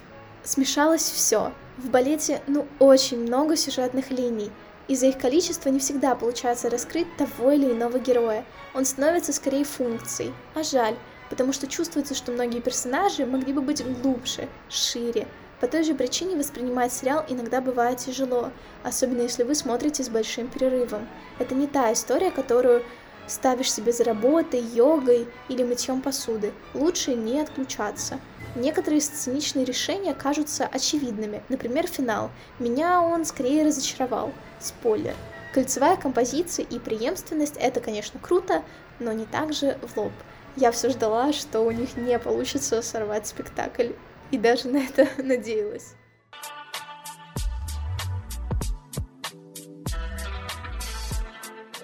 Смешалось 0.42 1.02
все. 1.02 1.52
В 1.76 1.90
балете, 1.90 2.40
ну, 2.46 2.66
очень 2.78 3.20
много 3.20 3.56
сюжетных 3.56 4.10
линий. 4.10 4.50
Из-за 4.90 5.06
их 5.06 5.18
количества 5.18 5.68
не 5.68 5.78
всегда 5.78 6.16
получается 6.16 6.68
раскрыть 6.68 7.06
того 7.16 7.52
или 7.52 7.70
иного 7.70 8.00
героя. 8.00 8.44
Он 8.74 8.84
становится 8.84 9.32
скорее 9.32 9.62
функцией. 9.62 10.34
А 10.56 10.64
жаль, 10.64 10.96
потому 11.28 11.52
что 11.52 11.68
чувствуется, 11.68 12.16
что 12.16 12.32
многие 12.32 12.58
персонажи 12.58 13.24
могли 13.24 13.52
бы 13.52 13.62
быть 13.62 13.84
глубже, 14.02 14.48
шире. 14.68 15.28
По 15.60 15.68
той 15.68 15.84
же 15.84 15.94
причине 15.94 16.34
воспринимать 16.34 16.92
сериал 16.92 17.24
иногда 17.28 17.60
бывает 17.60 17.98
тяжело, 17.98 18.50
особенно 18.82 19.22
если 19.22 19.44
вы 19.44 19.54
смотрите 19.54 20.02
с 20.02 20.08
большим 20.08 20.48
перерывом. 20.48 21.06
Это 21.38 21.54
не 21.54 21.68
та 21.68 21.92
история, 21.92 22.32
которую 22.32 22.82
ставишь 23.30 23.72
себе 23.72 23.92
за 23.92 24.04
работой, 24.04 24.60
йогой 24.60 25.28
или 25.48 25.62
мытьем 25.62 26.02
посуды. 26.02 26.52
Лучше 26.74 27.14
не 27.14 27.40
отключаться. 27.40 28.18
Некоторые 28.56 29.00
сценичные 29.00 29.64
решения 29.64 30.12
кажутся 30.12 30.66
очевидными, 30.66 31.42
например, 31.48 31.86
финал. 31.86 32.30
Меня 32.58 33.00
он 33.00 33.24
скорее 33.24 33.64
разочаровал. 33.64 34.32
Спойлер. 34.58 35.14
Кольцевая 35.54 35.96
композиция 35.96 36.64
и 36.64 36.78
преемственность— 36.78 37.56
это, 37.60 37.80
конечно, 37.80 38.20
круто, 38.20 38.62
но 38.98 39.12
не 39.12 39.24
так 39.24 39.52
же 39.52 39.78
в 39.82 39.96
лоб. 39.96 40.12
Я 40.56 40.72
все 40.72 40.90
ждала, 40.90 41.32
что 41.32 41.60
у 41.60 41.70
них 41.70 41.96
не 41.96 42.18
получится 42.18 42.82
сорвать 42.82 43.26
спектакль, 43.26 43.90
и 44.30 44.38
даже 44.38 44.68
на 44.68 44.78
это 44.78 45.08
надеялась. 45.22 45.94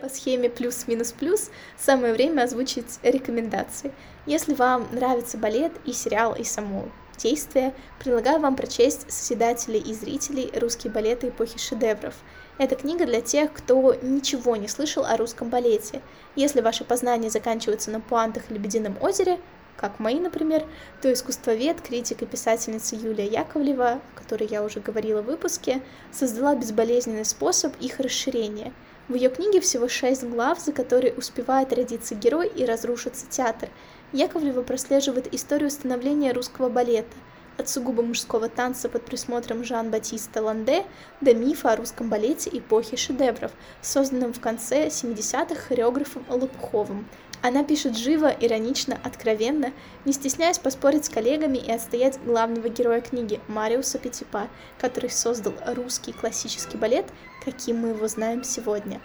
По 0.07 0.15
схеме 0.15 0.49
плюс-минус-плюс 0.49 1.51
самое 1.77 2.13
время 2.13 2.43
озвучить 2.43 3.01
рекомендации. 3.03 3.91
Если 4.25 4.55
вам 4.55 4.87
нравится 4.93 5.37
балет 5.37 5.73
и 5.85 5.93
сериал, 5.93 6.37
и 6.37 6.45
само 6.45 6.85
действие, 7.19 7.75
предлагаю 7.99 8.39
вам 8.39 8.55
прочесть 8.55 9.11
«Созидателей 9.11 9.81
и 9.81 9.93
зрителей. 9.95 10.53
Русские 10.61 10.93
балеты 10.93 11.31
эпохи 11.31 11.59
шедевров». 11.59 12.15
Это 12.57 12.77
книга 12.77 13.05
для 13.05 13.21
тех, 13.21 13.53
кто 13.53 13.97
ничего 14.01 14.55
не 14.55 14.69
слышал 14.69 15.05
о 15.05 15.17
русском 15.17 15.51
балете. 15.51 16.01
Если 16.37 16.61
ваши 16.61 16.85
познания 16.85 17.29
заканчиваются 17.29 17.91
на 17.91 18.01
пуантах 18.01 18.45
в 18.45 18.53
«Лебедином 18.53 18.97
озере», 19.01 19.41
как 19.77 19.99
мои, 19.99 20.21
например, 20.21 20.65
то 21.03 21.13
искусствовед, 21.13 21.81
критик 21.81 22.23
и 22.23 22.27
писательница 22.27 22.95
Юлия 22.95 23.27
Яковлева, 23.27 23.95
о 23.95 24.01
которой 24.15 24.47
я 24.47 24.63
уже 24.63 24.79
говорила 24.79 25.21
в 25.21 25.27
выпуске, 25.27 25.83
создала 26.13 26.55
безболезненный 26.55 27.25
способ 27.25 27.75
их 27.81 27.99
расширения– 27.99 28.73
в 29.09 29.15
ее 29.15 29.31
книге 29.31 29.61
всего 29.61 29.89
шесть 29.89 30.25
глав, 30.25 30.61
за 30.61 30.73
которые 30.73 31.15
успевает 31.15 31.73
родиться 31.73 32.15
герой 32.15 32.49
и 32.49 32.65
разрушиться 32.65 33.27
театр. 33.29 33.69
Яковлева 34.13 34.63
прослеживает 34.63 35.33
историю 35.33 35.71
становления 35.71 36.33
русского 36.33 36.69
балета, 36.69 37.15
от 37.59 37.69
сугубо 37.69 38.03
мужского 38.03 38.49
танца 38.49 38.89
под 38.89 39.05
присмотром 39.05 39.65
Жан-Батиста 39.65 40.43
Ланде 40.43 40.85
до 41.21 41.35
мифа 41.35 41.73
о 41.73 41.77
русском 41.77 42.09
балете 42.09 42.51
эпохи 42.53 42.97
шедевров, 42.97 43.53
созданном 43.81 44.33
в 44.33 44.41
конце 44.41 44.89
70-х 44.89 45.55
хореографом 45.55 46.25
Лопуховым– 46.29 47.09
она 47.43 47.65
пишет 47.65 47.97
живо, 47.97 48.29
иронично, 48.29 48.99
откровенно, 49.03 49.73
не 50.05 50.13
стесняясь 50.13 50.59
поспорить 50.59 51.05
с 51.05 51.09
коллегами 51.09 51.59
и 51.59 51.71
отстоять 51.71 52.19
главного 52.25 52.69
героя 52.69 53.01
книги 53.01 53.41
Мариуса 53.49 53.99
Петипа, 53.99 54.49
который 54.79 55.11
создал 55.11 55.55
русский 55.67 56.13
классический 56.13 56.77
балет, 56.77 57.07
каким 57.45 57.79
мы 57.79 57.89
его 57.89 58.09
знаем 58.09 58.43
сегодня. 58.45 59.01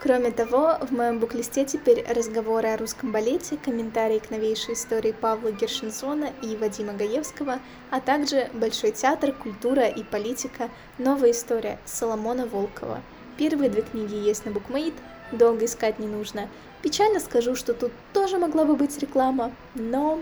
Кроме 0.00 0.30
того, 0.30 0.78
в 0.80 0.92
моем 0.92 1.18
буклисте 1.18 1.64
теперь 1.64 2.04
разговоры 2.08 2.68
о 2.68 2.76
русском 2.76 3.10
балете, 3.10 3.56
комментарии 3.56 4.20
к 4.20 4.30
новейшей 4.30 4.74
истории 4.74 5.10
Павла 5.10 5.50
Гершинсона 5.50 6.30
и 6.40 6.56
Вадима 6.56 6.92
Гаевского, 6.92 7.58
а 7.90 8.00
также 8.00 8.48
Большой 8.52 8.92
театр, 8.92 9.32
культура 9.32 9.88
и 9.88 10.04
политика, 10.04 10.70
новая 10.98 11.32
история 11.32 11.80
Соломона 11.84 12.46
Волкова. 12.46 13.02
Первые 13.36 13.70
две 13.70 13.82
книги 13.82 14.14
есть 14.14 14.44
на 14.44 14.52
букмейт, 14.52 14.94
долго 15.32 15.64
искать 15.64 15.98
не 15.98 16.06
нужно. 16.06 16.48
Печально 16.82 17.18
скажу, 17.18 17.56
что 17.56 17.74
тут 17.74 17.90
тоже 18.12 18.38
могла 18.38 18.64
бы 18.64 18.76
быть 18.76 18.96
реклама, 18.98 19.52
но... 19.74 20.20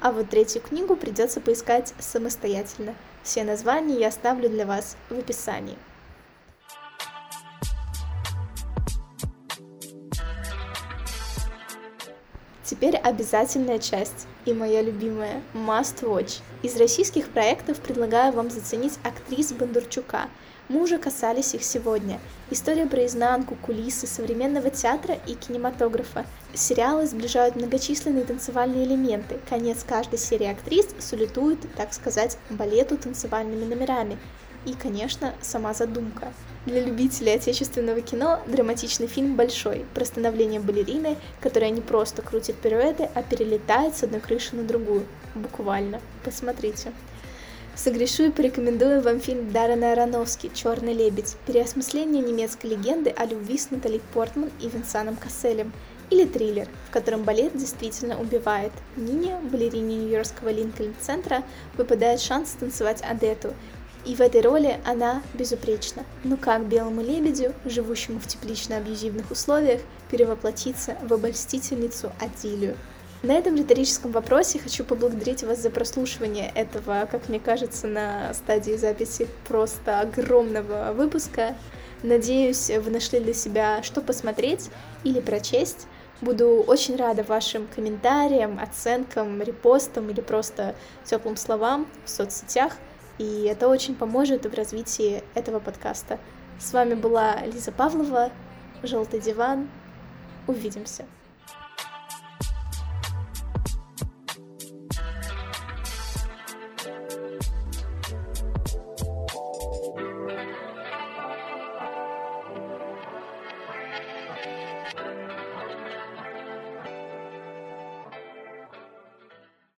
А 0.00 0.12
вот 0.12 0.30
третью 0.30 0.62
книгу 0.62 0.94
придется 0.96 1.40
поискать 1.40 1.92
самостоятельно. 1.98 2.94
Все 3.24 3.42
названия 3.42 3.98
я 3.98 4.08
оставлю 4.08 4.48
для 4.48 4.64
вас 4.64 4.96
в 5.10 5.18
описании. 5.18 5.76
Теперь 12.64 12.96
обязательная 12.96 13.78
часть 13.78 14.28
и 14.44 14.52
моя 14.52 14.82
любимая 14.82 15.42
Must 15.52 16.02
Watch. 16.02 16.40
Из 16.62 16.76
российских 16.76 17.28
проектов 17.28 17.80
предлагаю 17.80 18.32
вам 18.32 18.50
заценить 18.50 18.98
актрис 19.02 19.52
Бондарчука– 19.52 20.28
мы 20.68 20.82
уже 20.82 20.98
касались 20.98 21.54
их 21.54 21.64
сегодня. 21.64 22.20
История 22.50 22.86
про 22.86 23.06
изнанку, 23.06 23.56
кулисы 23.56 24.06
современного 24.06 24.70
театра 24.70 25.16
и 25.26 25.34
кинематографа. 25.34 26.26
Сериалы 26.54 27.06
сближают 27.06 27.56
многочисленные 27.56 28.24
танцевальные 28.24 28.84
элементы. 28.84 29.38
Конец 29.48 29.84
каждой 29.86 30.18
серии 30.18 30.46
актрис 30.46 30.86
сулитует, 30.98 31.58
так 31.76 31.92
сказать, 31.94 32.38
балету 32.50 32.96
танцевальными 32.98 33.64
номерами. 33.64 34.18
и, 34.66 34.74
конечно, 34.74 35.34
сама 35.40 35.72
задумка. 35.72 36.32
Для 36.66 36.84
любителей 36.84 37.34
отечественного 37.34 38.00
кино 38.00 38.40
драматичный 38.46 39.06
фильм 39.06 39.36
«Большой» 39.36 39.86
про 39.94 40.04
становление 40.04 40.60
балерины, 40.60 41.16
которая 41.40 41.70
не 41.70 41.80
просто 41.80 42.22
крутит 42.22 42.56
пируэты, 42.56 43.08
а 43.14 43.22
перелетает 43.22 43.96
с 43.96 44.02
одной 44.02 44.20
крыши 44.20 44.56
на 44.56 44.64
другую. 44.64 45.06
Буквально. 45.34 46.00
Посмотрите. 46.24 46.92
Согрешу 47.78 48.24
и 48.24 48.30
порекомендую 48.30 49.00
вам 49.02 49.20
фильм 49.20 49.52
Даррена 49.52 49.92
Аронофски 49.92 50.50
«Черный 50.52 50.94
лебедь», 50.94 51.36
переосмысление 51.46 52.20
немецкой 52.20 52.72
легенды 52.72 53.10
о 53.10 53.24
любви 53.24 53.56
с 53.56 53.70
Натали 53.70 54.00
Портман 54.12 54.50
и 54.60 54.68
Винсаном 54.68 55.14
Касселем, 55.14 55.72
или 56.10 56.24
триллер, 56.24 56.66
в 56.88 56.90
котором 56.90 57.22
балет 57.22 57.56
действительно 57.56 58.20
убивает. 58.20 58.72
Нине, 58.96 59.38
балерине 59.44 59.94
Нью-Йоркского 59.94 60.48
Линкольн-центра, 60.48 61.44
выпадает 61.76 62.20
шанс 62.20 62.50
танцевать 62.58 63.00
Адету, 63.08 63.54
и 64.04 64.16
в 64.16 64.20
этой 64.20 64.40
роли 64.40 64.80
она 64.84 65.22
безупречна. 65.34 66.04
Ну 66.24 66.36
как 66.36 66.66
белому 66.66 67.00
лебедю, 67.00 67.54
живущему 67.64 68.18
в 68.18 68.26
теплично-абьюзивных 68.26 69.30
условиях, 69.30 69.82
перевоплотиться 70.10 70.96
в 71.04 71.12
обольстительницу 71.12 72.10
Адилию? 72.18 72.76
На 73.20 73.32
этом 73.32 73.56
риторическом 73.56 74.12
вопросе 74.12 74.60
хочу 74.60 74.84
поблагодарить 74.84 75.42
вас 75.42 75.60
за 75.60 75.70
прослушивание 75.70 76.52
этого, 76.54 77.08
как 77.10 77.28
мне 77.28 77.40
кажется, 77.40 77.88
на 77.88 78.32
стадии 78.32 78.76
записи 78.76 79.26
просто 79.48 80.00
огромного 80.00 80.92
выпуска. 80.92 81.56
Надеюсь, 82.04 82.70
вы 82.70 82.90
нашли 82.92 83.18
для 83.18 83.34
себя, 83.34 83.82
что 83.82 84.02
посмотреть 84.02 84.70
или 85.02 85.18
прочесть. 85.18 85.88
Буду 86.20 86.62
очень 86.64 86.94
рада 86.94 87.24
вашим 87.24 87.66
комментариям, 87.74 88.60
оценкам, 88.60 89.42
репостам 89.42 90.08
или 90.10 90.20
просто 90.20 90.76
теплым 91.04 91.36
словам 91.36 91.88
в 92.04 92.10
соцсетях. 92.10 92.76
И 93.18 93.46
это 93.50 93.68
очень 93.68 93.96
поможет 93.96 94.46
в 94.46 94.54
развитии 94.54 95.24
этого 95.34 95.58
подкаста. 95.58 96.20
С 96.60 96.72
вами 96.72 96.94
была 96.94 97.40
Лиза 97.46 97.72
Павлова, 97.72 98.30
Желтый 98.84 99.18
диван. 99.18 99.68
Увидимся. 100.46 101.04